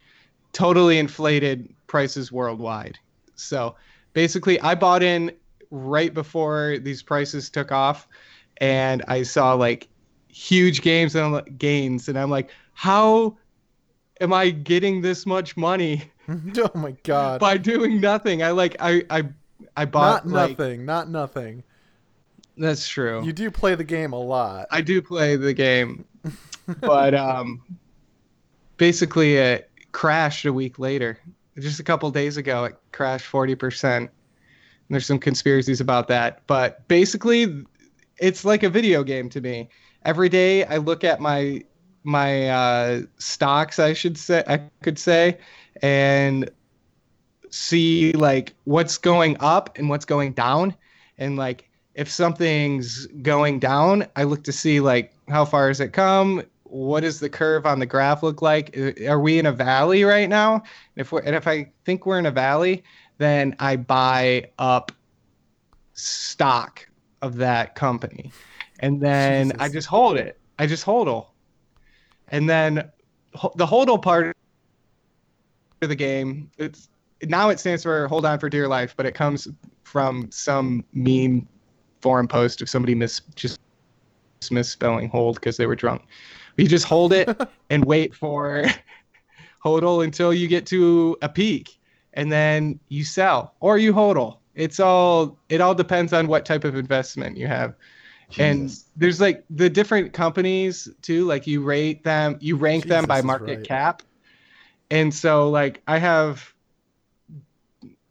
[0.52, 3.00] totally inflated prices worldwide.
[3.36, 3.76] So
[4.14, 5.32] basically, I bought in
[5.72, 8.08] right before these prices took off,
[8.58, 9.88] and I saw like
[10.28, 13.38] huge gains and gains, and I'm like, how
[14.20, 16.11] am I getting this much money
[16.58, 17.40] oh my god.
[17.40, 18.44] by doing nothing?
[18.44, 19.24] I like I I
[19.76, 20.86] I bought not like nothing.
[20.86, 21.64] Not nothing.
[22.58, 23.24] that's true.
[23.24, 24.68] You do play the game a lot.
[24.72, 26.06] I do play the game,
[26.80, 27.62] but um,
[28.78, 31.20] basically it crashed a week later.
[31.60, 34.10] Just a couple days ago, it crashed forty percent.
[34.90, 37.66] There's some conspiracies about that, but basically,
[38.18, 39.70] it's like a video game to me.
[40.04, 41.64] Every day, I look at my
[42.04, 43.80] my uh, stocks.
[43.80, 45.38] I should say I could say,
[45.82, 46.50] and
[47.50, 50.76] see like what's going up and what's going down,
[51.18, 55.90] and like if something's going down, I look to see like how far has it
[55.90, 56.44] come?
[56.64, 58.78] What does the curve on the graph look like?
[59.06, 60.54] Are we in a valley right now?
[60.56, 60.64] And
[60.96, 62.84] if we're and if I think we're in a valley,
[63.18, 64.92] then I buy up
[65.94, 66.88] stock
[67.22, 68.32] of that company,
[68.80, 69.62] and then Jesus.
[69.62, 70.40] I just hold it.
[70.58, 71.28] I just hodl,
[72.30, 72.90] and then
[73.56, 74.36] the hodl part
[75.82, 76.50] of the game.
[76.58, 76.90] It's
[77.24, 79.48] now it stands for hold on for dear life, but it comes
[79.84, 81.48] from some meme
[82.02, 83.60] forum post of somebody mis just
[84.50, 86.04] misspelling hold because they were drunk.
[86.58, 87.30] You just hold it
[87.70, 88.66] and wait for
[89.66, 91.80] hodl until you get to a peak,
[92.14, 94.38] and then you sell or you hodl.
[94.56, 97.76] It's all it all depends on what type of investment you have.
[98.40, 101.26] And there's like the different companies too.
[101.26, 103.68] Like you rate them, you rank them by market right.
[103.68, 104.04] cap.
[104.92, 106.54] And so like I have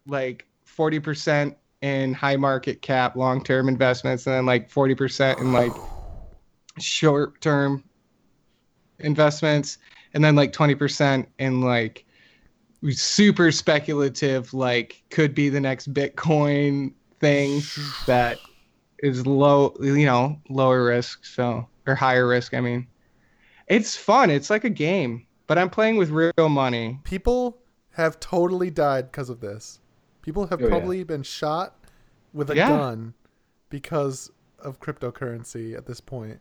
[0.07, 5.81] like 40% in high market cap long-term investments and then like 40% in like
[6.79, 7.83] short-term
[8.99, 9.77] investments
[10.13, 12.05] and then like 20% in like
[12.89, 17.61] super speculative like could be the next bitcoin thing
[18.05, 18.41] that
[18.99, 22.87] is low you know lower risk so or higher risk i mean.
[23.67, 24.29] It's fun.
[24.29, 27.57] It's like a game but i'm playing with real money People
[27.95, 29.81] have totally died because of this.
[30.21, 30.69] People have Oh, yeah.
[30.69, 31.75] probably been shot
[32.31, 32.69] with a Yeah.
[32.69, 33.13] gun
[33.69, 36.39] because of cryptocurrency at this point.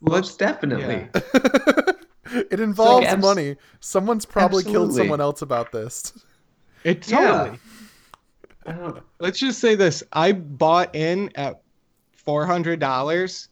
[0.00, 1.10] Most definitely.
[2.50, 3.56] it involves abs- money.
[3.80, 6.14] Someone's probably killed someone else about this.
[6.84, 7.58] it totally
[8.66, 11.60] I let's just say this i bought in at
[12.26, 13.48] $400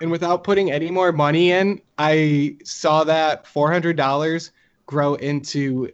[0.00, 4.50] and without putting any more money in i saw that $400
[4.86, 5.90] grow into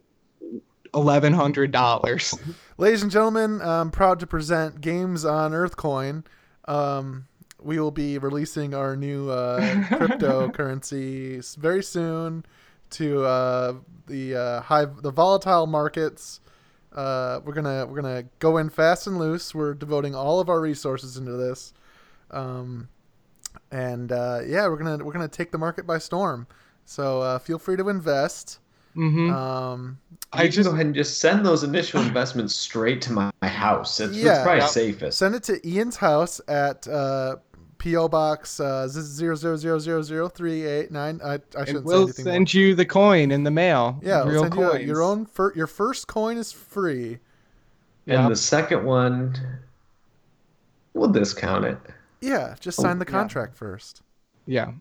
[0.92, 6.24] $1100 Ladies and gentlemen, I'm proud to present Games on Earthcoin.
[6.64, 7.28] Um,
[7.60, 12.44] we will be releasing our new uh, cryptocurrency very soon
[12.90, 13.74] to uh,
[14.08, 16.40] the uh, high, the volatile markets.
[16.92, 19.54] Uh, we're gonna we're gonna go in fast and loose.
[19.54, 21.72] We're devoting all of our resources into this,
[22.32, 22.88] um,
[23.72, 26.46] and uh, yeah, we're gonna we're gonna take the market by storm.
[26.84, 28.58] So uh, feel free to invest.
[28.94, 29.98] hmm Um,
[30.32, 33.30] I I just just go ahead and just send those initial investments straight to my,
[33.42, 33.98] my house.
[34.00, 34.34] It's, Yeah.
[34.34, 34.68] it's probably Yep.
[34.70, 35.18] safest.
[35.18, 37.36] send it to Ian's house at uh,
[37.78, 41.20] PO Box uh, zero zero zero zero zero three eight nine.
[41.24, 42.24] I I and shouldn't we'll say anything.
[42.24, 43.92] send you the coin in the mail.
[43.92, 44.00] more.
[44.02, 45.26] Yeah, we'll real send you a- your own.
[45.26, 47.18] Fir- your first coin is free.
[48.06, 48.24] Yeah.
[48.24, 49.36] And the second one,
[50.94, 51.78] we'll discount it.
[52.22, 53.10] Yeah, just Oh, sign the yeah.
[53.10, 54.00] contract first.
[54.46, 54.72] Yeah.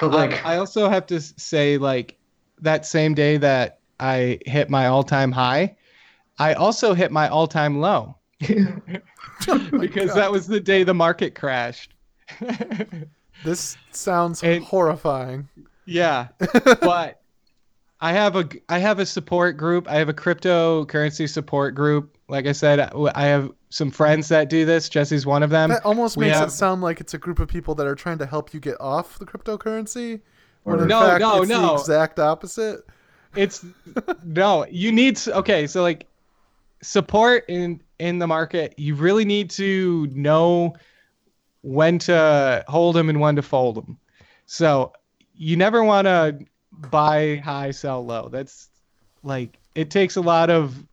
[0.00, 2.16] But Um, like, I also have to say, like,
[2.60, 5.76] that same day that I hit my all time high,
[6.38, 10.16] I also hit my all time low because God.
[10.16, 11.92] that was the day the market crashed.
[13.44, 15.48] This sounds And- horrifying.
[15.84, 16.28] yeah.
[16.80, 17.20] But
[18.00, 19.86] I have a I have a support group.
[19.90, 22.16] I have a cryptocurrency support group.
[22.28, 24.88] Like I said, I have some friends that do this.
[24.88, 25.70] Jesse's one of them.
[25.70, 27.96] That almost we makes have- it sound like it's a group of people that are
[27.96, 30.20] trying to help you get off the cryptocurrency.
[30.62, 30.82] When Or- mm-hmm.
[30.84, 31.74] in No, fact, no, it's the no.
[31.74, 32.84] exact opposite.
[33.34, 33.64] it's
[34.24, 36.06] no you need s- okay so like
[36.82, 40.72] support in in the market you really need to know
[41.62, 43.98] when to hold them and when to fold them
[44.46, 44.92] so
[45.34, 46.38] you never want to
[46.92, 48.68] buy high sell low that's
[49.24, 50.86] like it takes a lot of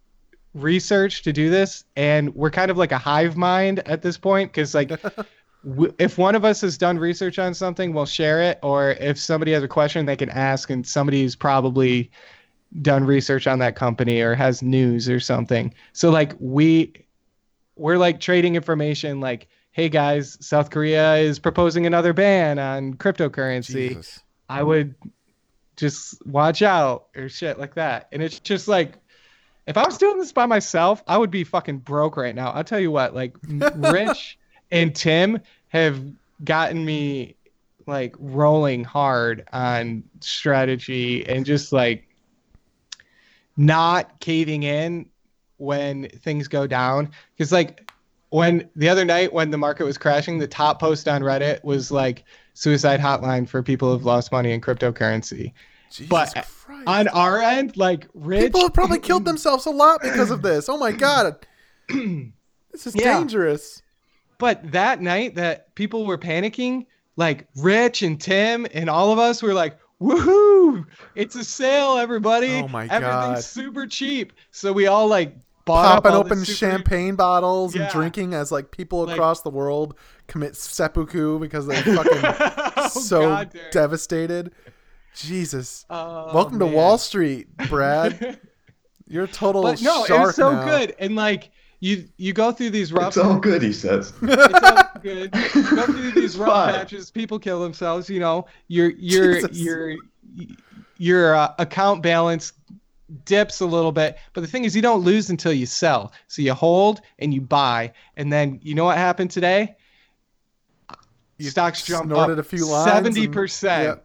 [0.53, 4.51] research to do this and we're kind of like a hive mind at this point
[4.51, 4.89] because like
[5.65, 9.17] w- if one of us has done research on something we'll share it or if
[9.17, 12.11] somebody has a question they can ask and somebody's probably
[12.81, 16.93] done research on that company or has news or something so like we
[17.77, 23.89] we're like trading information like hey guys south korea is proposing another ban on cryptocurrency
[23.89, 24.19] Jesus.
[24.49, 24.95] I would
[25.77, 28.09] just watch out or shit like that.
[28.11, 28.95] And it's just like,
[29.67, 32.51] if I was doing this by myself, I would be fucking broke right now.
[32.51, 33.35] I'll tell you what, like
[33.75, 34.37] Rich
[34.71, 36.01] and Tim have
[36.43, 37.35] gotten me
[37.87, 42.07] like rolling hard on strategy and just like
[43.57, 45.07] not caving in
[45.57, 47.11] when things go down.
[47.37, 47.91] Cause like
[48.29, 51.91] when the other night when the market was crashing, the top post on Reddit was
[51.91, 55.53] like suicide hotline for people who've lost money in cryptocurrency.
[55.91, 56.47] Jesus But
[56.85, 57.09] Christ.
[57.09, 60.69] On our end, like Rich, People have probably killed themselves a lot because of this.
[60.69, 61.35] Oh my god.
[62.71, 63.17] This is Yeah.
[63.17, 63.81] dangerous.
[64.37, 66.85] But that night that people were panicking,
[67.17, 70.85] like Rich and Tim and all of us were like, woohoo!
[71.15, 72.61] It's a sale, everybody.
[72.61, 73.43] Oh my Everything's God.
[73.43, 74.33] super cheap.
[74.51, 79.05] So we all like bought Popping open super- champagne bottles and drinking as like people
[79.05, 79.95] Like- across the world
[80.27, 84.53] commit seppuku because they're fucking Oh, so God, devastated.
[85.15, 85.85] Jesus.
[85.89, 86.65] Oh, Welcome to.
[86.65, 88.39] Wall Street, Brad.
[89.07, 90.65] You're a total but no, shark it was so now.
[90.65, 90.95] good.
[90.97, 94.13] And like you you go through these rough it's all good, he says.
[94.21, 95.33] it's all good.
[95.55, 96.73] You go through these It's rough fine.
[96.75, 97.11] patches.
[97.11, 98.09] People kill themselves.
[98.09, 99.57] You know, your your Jesus.
[99.59, 99.95] your
[100.97, 102.53] your uh, account balance
[103.25, 106.13] dips a little bit, but the thing is, you don't lose until you sell.
[106.27, 109.75] So you hold and you buy, and then you know what happened today?
[111.37, 113.99] You Stocks jump snorted up a few lines seventy percent.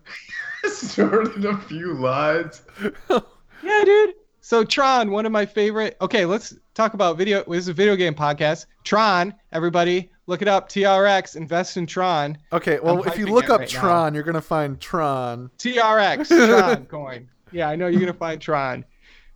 [0.83, 2.63] Started a few lines.
[3.63, 4.15] Yeah, dude.
[4.43, 5.97] So Tron, one of my favorite.
[6.03, 7.43] Okay, let's talk about video.
[7.49, 8.67] This is a video game podcast.
[8.85, 10.69] Tron, everybody, look it up.
[10.69, 12.37] TRX, invest in Tron.
[12.53, 13.81] Okay, well, I'm if you look up right now.
[13.81, 15.51] Tron, you're gonna find Tron.
[15.59, 16.29] TRX
[16.61, 17.29] Tron coin.
[17.51, 18.85] Yeah, I know you're gonna find Tron.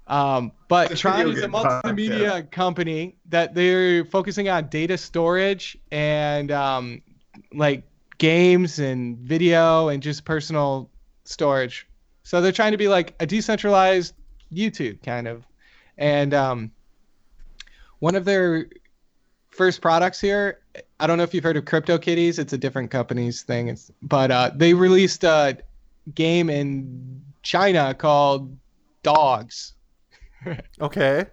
[0.07, 6.53] Um, but Tron is a game multimedia company that they're focusing on data storage and
[6.53, 7.01] um,
[7.55, 7.85] like
[8.19, 10.90] games and video and just personal
[11.31, 11.87] storage.
[12.23, 14.15] So they're trying to be like a decentralized
[14.53, 15.45] YouTube kind of.
[15.97, 16.71] And um,
[18.01, 18.67] one of their
[19.51, 20.61] first products here,
[20.99, 22.39] I don't know if you've heard of CryptoKitties.
[22.39, 23.69] It's a different company's thing.
[23.69, 25.59] It's but uh, they released a
[26.15, 28.57] game in China called
[29.03, 29.75] Dogs,
[30.81, 31.27] Okay.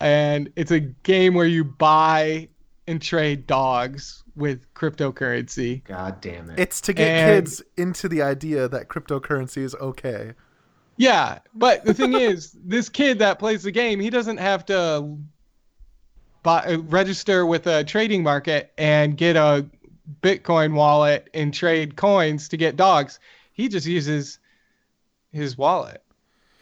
[0.00, 2.48] and it's a game where you buy
[2.86, 5.82] and trade dogs with cryptocurrency.
[5.84, 6.58] God damn it.
[6.58, 10.32] It's to get And- kids into the idea that cryptocurrency is okay.
[10.96, 15.16] Yeah, but the thing is, this kid that plays the game, he doesn't have to
[16.42, 19.66] buy, uh, register with a trading market and get a
[20.22, 23.18] Bitcoin wallet and trade coins to get dogs.
[23.54, 24.38] He just uses
[25.32, 26.02] his wallet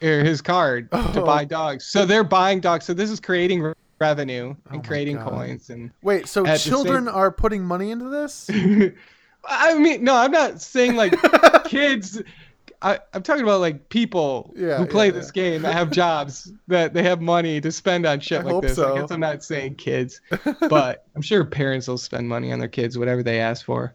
[0.01, 1.25] or his card to Oh.
[1.27, 1.85] buy dogs.
[1.85, 2.85] So they're buying dogs.
[2.87, 3.75] So this is creating re-
[4.07, 5.29] revenue Oh and my creating God.
[5.31, 8.51] coins and Wait, so children same- are putting money into this?
[9.49, 11.15] I mean, no, I'm not saying like
[11.65, 12.21] kids.
[12.81, 16.53] I, I'm talking about like people Yeah, who play yeah, this game that have jobs
[16.67, 18.75] that they have money to spend on shit I like this.
[18.75, 18.95] so.
[18.97, 20.21] I guess I'm not saying kids,
[20.69, 23.95] but I'm sure parents will spend money on their kids, whatever they ask for.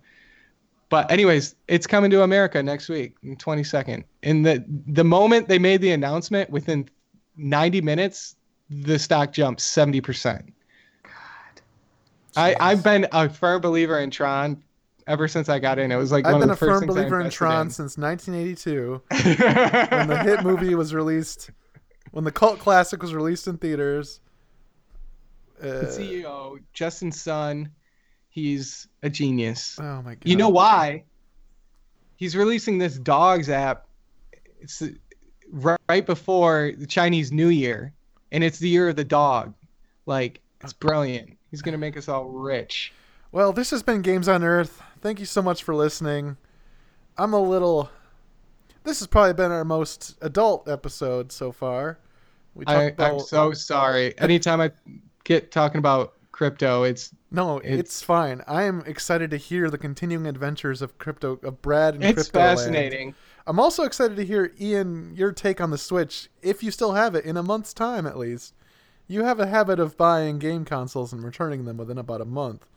[0.90, 4.04] but anyways, it's coming to America next week, 22nd.
[4.24, 6.88] And the the moment they made the announcement, within
[7.36, 8.36] 90 minutes,
[8.70, 10.52] the stock jumped 70%.
[11.04, 11.12] God.
[12.36, 14.62] I, I've been a firm believer in Tron
[15.08, 15.92] ever since I got in.
[15.92, 17.98] It was like I've one been a of the first firm believer in Tron since
[17.98, 19.02] 1982
[19.96, 21.50] when the hit movie was released,
[22.12, 24.20] when the cult classic was released in theaters.
[25.60, 27.72] the Uh, CEO, Justin Sun,
[28.30, 29.80] he's a genius.
[29.80, 30.22] oh my god!
[30.26, 31.04] You know why?
[32.18, 33.88] He's releasing this dogs app.
[34.60, 34.84] It's
[35.88, 37.94] right before the Chinese New Year,
[38.32, 39.54] and it's the year of the dog.
[40.06, 41.38] Like it's brilliant.
[41.52, 42.94] He's gonna make us all rich.
[43.32, 44.82] Well, this has been Games on Earth.
[45.02, 46.38] Thank you so much for listening.
[47.18, 47.90] I'm a little.
[48.84, 52.00] This has probably been our most adult episode so far.
[52.56, 54.18] We I, I'm about- so sorry.
[54.18, 54.72] Anytime I
[55.26, 58.42] get talking about crypto, it's No, it's, It's- fine.
[58.48, 62.40] I am excited to hear the continuing adventures of crypto of Brad and it's Crypto
[62.40, 63.14] Land.
[63.48, 67.16] I'm also excited to hear Ian your take on the Switch, if you still have
[67.16, 68.54] it in a month's time at least.
[69.08, 72.68] You have a habit of buying game consoles and returning them within about a month,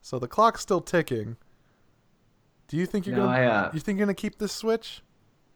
[0.00, 1.36] so the clock's still ticking.
[2.68, 3.36] Do you think you're No, gonna?
[3.36, 5.02] I, uh, you think you're gonna keep this Switch?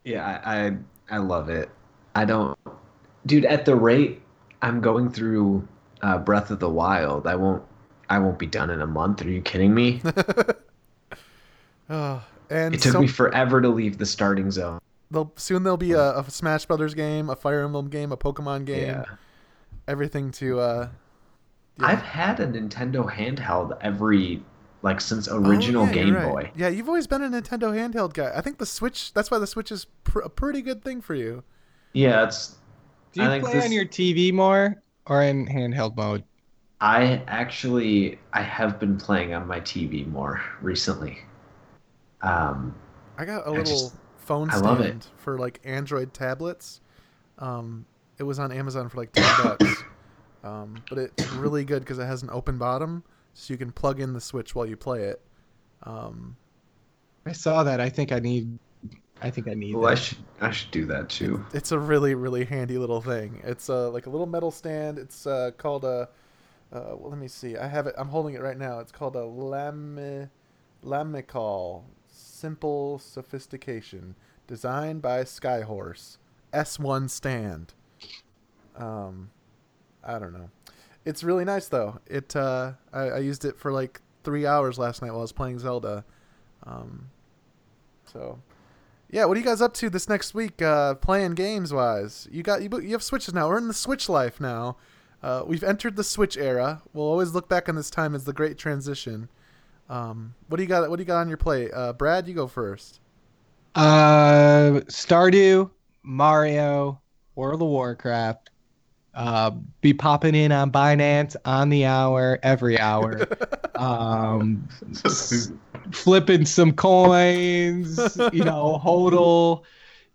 [0.03, 0.77] Yeah, I, I
[1.09, 1.69] I love it.
[2.13, 2.59] I don't,
[3.25, 3.45] dude.
[3.45, 4.21] At the rate
[4.61, 5.65] I'm going through
[6.01, 7.63] uh, Breath of the Wild, I won't
[8.09, 9.21] I won't be done in a month.
[9.21, 10.01] Are you kidding me?
[11.89, 14.79] Oh, and It took so me forever to leave the starting zone.
[15.11, 18.65] they'll, soon there'll be a, a Smash Brothers game, a Fire Emblem game, a Pokemon
[18.65, 19.05] game, Yeah,
[19.87, 20.59] everything to.
[20.59, 20.89] uh
[21.79, 21.85] yeah.
[21.87, 24.41] I've had a Nintendo handheld every
[24.81, 26.31] like since Oh, original yeah, you're Game right.
[26.31, 26.51] Boy.
[26.55, 28.31] Yeah, you've always been a Nintendo handheld guy.
[28.35, 29.13] I think the Switch.
[29.13, 31.43] That's why the Switch is pr- a pretty good thing for you.
[31.93, 32.55] Yeah, it's.
[33.13, 36.23] Do you I think play this- on your TV more or in handheld mode?
[36.79, 41.17] I actually I have been playing on my TV more recently.
[42.21, 42.75] Um,
[43.17, 45.07] I got a I little just- phone I stand love it.
[45.17, 46.81] for like Android tablets.
[47.39, 47.85] Um,
[48.17, 49.83] it was on Amazon for like ten bucks.
[50.43, 53.03] Um, but it's really good because it has an open bottom,
[53.33, 55.21] so you can plug in the Switch while you play it.
[55.83, 56.35] Um,
[57.25, 57.79] I saw that.
[57.81, 58.57] I think I need.
[59.21, 61.43] I think I need well, I should I should do that too.
[61.53, 63.41] it's a really really handy little thing.
[63.43, 64.97] It's uh, like a little metal stand.
[64.99, 66.09] It's uh, called a.
[66.71, 67.57] Uh, well, let me see.
[67.57, 67.95] I have it.
[67.97, 68.79] I'm holding it right now.
[68.79, 70.27] It's called a Lami,
[70.85, 71.83] Lamicall
[72.37, 74.15] Simple Sophistication,
[74.45, 76.17] designed by Skyhorse.
[76.53, 77.73] S1 stand.
[78.75, 79.31] Um,
[80.03, 80.51] I don't know.
[81.03, 81.99] It's really nice though.
[82.05, 85.31] It uh, I, I used it for like three hours last night while I was
[85.31, 86.05] playing Zelda.
[86.63, 87.09] Um,
[88.05, 88.39] so
[89.09, 90.61] yeah, what are you guys up to this next week?
[90.61, 93.47] Uh, playing games wise, you got you, you have switches now.
[93.47, 94.77] We're in the Switch life now.
[95.23, 96.83] Uh, we've entered the Switch era.
[96.93, 99.29] We'll always look back on this time as the great transition.
[99.89, 100.89] Um, what do you got?
[100.89, 101.71] What do you got on your plate?
[101.73, 102.99] Uh, Brad, you go first.
[103.75, 105.69] Uh, Stardew,
[106.03, 107.01] Mario,
[107.35, 108.49] World of Warcraft.
[109.13, 113.27] Uh, be popping in on Binance on the hour, every hour.
[113.75, 115.51] um, s-
[115.91, 119.63] flipping some coins, you know, hodl,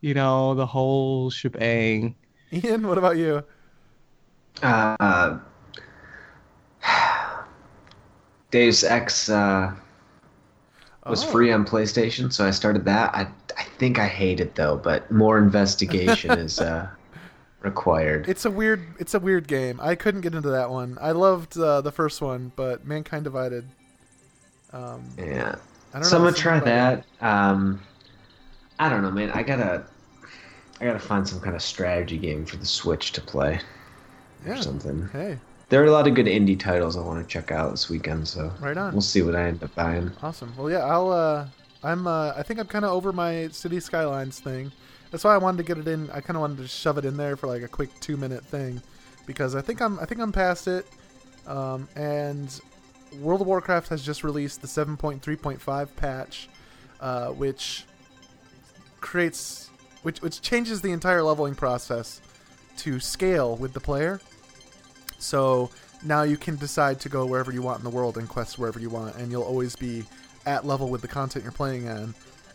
[0.01, 2.14] you know, the whole shebang.
[2.53, 3.43] Ian, what about you?
[4.62, 5.39] Uh,
[8.53, 9.73] Deus Ex uh,
[11.07, 11.29] was Oh.
[11.29, 13.13] free on PlayStation, so I started that.
[13.15, 13.27] I
[13.59, 16.89] I think I hate it though, but more investigation is uh,
[17.63, 18.29] required.
[18.29, 18.87] It's a weird.
[19.01, 19.81] It's a weird game.
[19.83, 20.97] I couldn't get into that one.
[21.01, 23.65] I loved uh, the first one, but Mankind Divided.
[24.73, 25.57] Um, yeah,
[25.93, 27.05] I don't so I'm gonna try that.
[27.21, 27.81] Um,
[28.79, 29.31] I don't know, man.
[29.33, 29.85] I gotta
[30.81, 33.61] I gotta find some kind of strategy game for the Switch to play
[34.47, 35.09] or something.
[35.13, 35.39] Hey,
[35.73, 38.29] There are a lot of good indie titles I want to check out this weekend,
[38.29, 38.93] so right on.
[38.93, 40.12] we'll see what I end up buying.
[40.23, 40.53] Awesome.
[40.55, 41.11] Well, yeah, I'll.
[41.11, 41.47] Uh,
[41.83, 42.07] I'm.
[42.07, 44.70] Uh, I think I'm kind of over my City Skylines thing.
[45.11, 46.11] That's why I wanted to get it in.
[46.11, 48.45] I kind of wanted to shove it in there for like a quick two minute
[48.45, 48.83] thing,
[49.25, 49.99] because I think I'm.
[49.99, 50.85] I think I'm past it.
[51.47, 52.61] Um, and
[53.18, 56.51] World of Warcraft has just released the 7.3.5 patch,
[57.01, 57.87] uh, which
[59.01, 59.70] creates,
[60.03, 62.20] which which changes the entire leveling process
[62.77, 64.20] to scale with the player.
[65.23, 65.70] So
[66.05, 68.81] now you can decide to go wherever you want in the world and quest wherever
[68.81, 70.05] you want, and you'll always be
[70.47, 72.14] at level with the content you're playing on.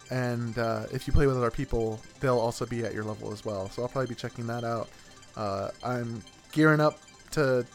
[0.09, 3.43] And uh, if you play with other people, they'll also be at your level as
[3.45, 3.69] well.
[3.69, 4.89] So I'll probably be checking that out.
[5.35, 6.99] Uh, I'm gearing up
[7.31, 7.65] to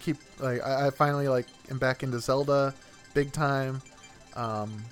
[0.00, 2.74] keep like I, I finally like am back into Zelda
[3.14, 3.80] big time.
[4.34, 4.84] Um,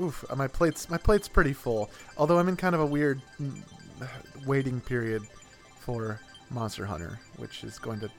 [0.00, 1.90] oof, my plate's my plate's pretty full.
[2.18, 3.62] Although I'm in kind of a weird mm,
[4.46, 5.22] waiting period
[5.78, 6.20] for
[6.50, 8.10] Monster Hunter, which is going to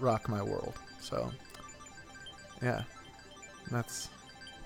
[0.00, 0.74] rock my world.
[1.00, 1.30] So,
[2.62, 2.82] yeah,
[3.70, 4.08] that's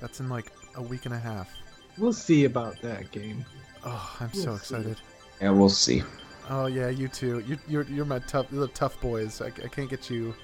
[0.01, 1.51] that's in like a week and a half.
[1.99, 3.45] we'll see about that game.
[3.85, 4.75] Oh, I'm so We'll see.
[4.75, 4.97] excited.
[5.41, 6.03] Yeah, we'll see.
[6.51, 7.41] Oh yeah, you too.
[7.47, 9.41] You, you're you're my tough, you're the tough boys.
[9.41, 10.35] I, I can't get you,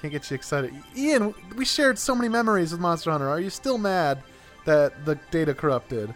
[0.00, 0.72] can't get you excited.
[0.96, 3.28] Ian, we shared so many memories with Monster Hunter.
[3.28, 4.22] Are you still mad
[4.64, 6.14] that the data corrupted?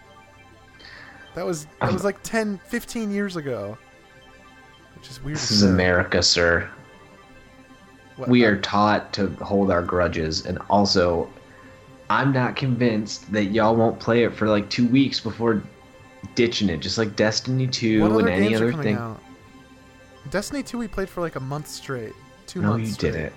[1.35, 3.77] That was that was um, like 10, 15 years ago.
[4.97, 5.37] Which is weird.
[5.37, 5.63] This is.
[5.63, 6.69] America, sir.
[8.17, 11.29] What- We are taught to hold our grudges, and also,
[12.11, 15.63] I'm not convinced that y'all won't play it for like two weeks before
[16.35, 18.97] ditching it, just like Destiny 2 What and any other thing.
[18.97, 19.21] out?
[20.31, 22.13] Destiny 2 we played for like a month straight.
[22.47, 23.13] Two No, months you straight.
[23.13, 23.33] didn't.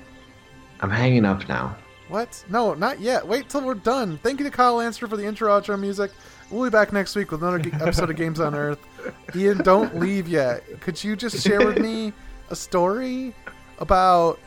[0.82, 1.76] I'm hanging up now.
[2.09, 2.43] What?
[2.49, 3.26] No, not yet.
[3.28, 4.19] Wait till we're done.
[4.21, 6.11] Thank you to Kyle Landstra for the intro outro music.
[6.51, 8.78] We'll be back next week with another episode of Games on Earth.
[9.36, 10.63] Ian, don't leave yet.
[10.82, 12.13] Could you just share with me
[12.51, 13.34] a story
[13.80, 14.39] about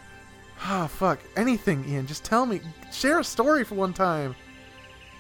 [0.66, 2.06] oh fuck anything, Ian?
[2.06, 2.60] Just tell me.
[2.92, 4.34] Share a story for one time.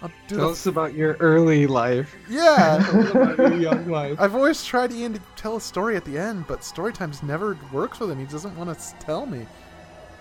[0.00, 2.14] I'll do Tell the us about your early life.
[2.30, 2.84] yeah.
[2.90, 4.16] Tell about your young life.
[4.20, 7.58] I've always tried Ian to tell a story at the end, but story times never
[7.72, 8.18] works with him.
[8.20, 9.44] He doesn't want to tell me.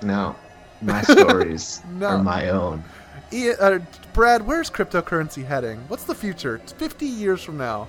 [0.02, 0.36] No.
[0.82, 2.08] My stories No.
[2.08, 2.84] are my own.
[3.32, 3.80] Ian, uh,
[4.14, 5.78] Brad, where's cryptocurrency heading?
[5.90, 6.56] What's the future?
[6.56, 7.88] It's 50 years from now.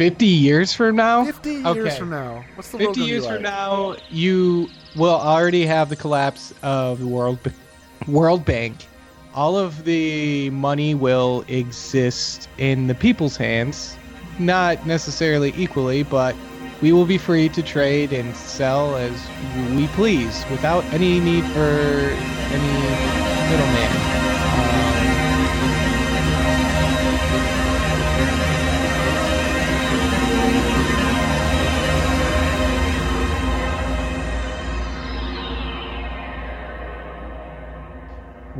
[0.00, 1.26] 50 years from now?
[1.26, 1.98] 50 years Okay.
[1.98, 2.42] from now.
[2.54, 6.54] What's the world 50 gonna be years from now, you will already have the collapse
[6.62, 7.38] of the World
[8.08, 8.76] World Bank.
[9.34, 13.94] All of the money will exist in the people's hands,
[14.38, 16.34] not necessarily equally, but
[16.80, 19.12] we will be free to trade and sell as
[19.76, 24.19] we please without any need for any middleman.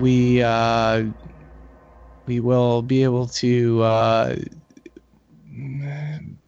[0.00, 1.04] We uh,
[2.26, 4.36] we will be able to uh,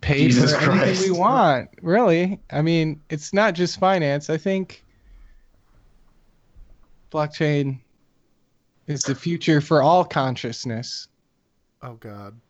[0.01, 1.69] pay Jesus for anything we want.
[1.83, 4.31] Really, I mean, it's not just finance.
[4.31, 4.85] I think
[7.11, 7.81] blockchain
[8.87, 11.09] is the future for all consciousness.
[11.83, 12.41] Oh, God.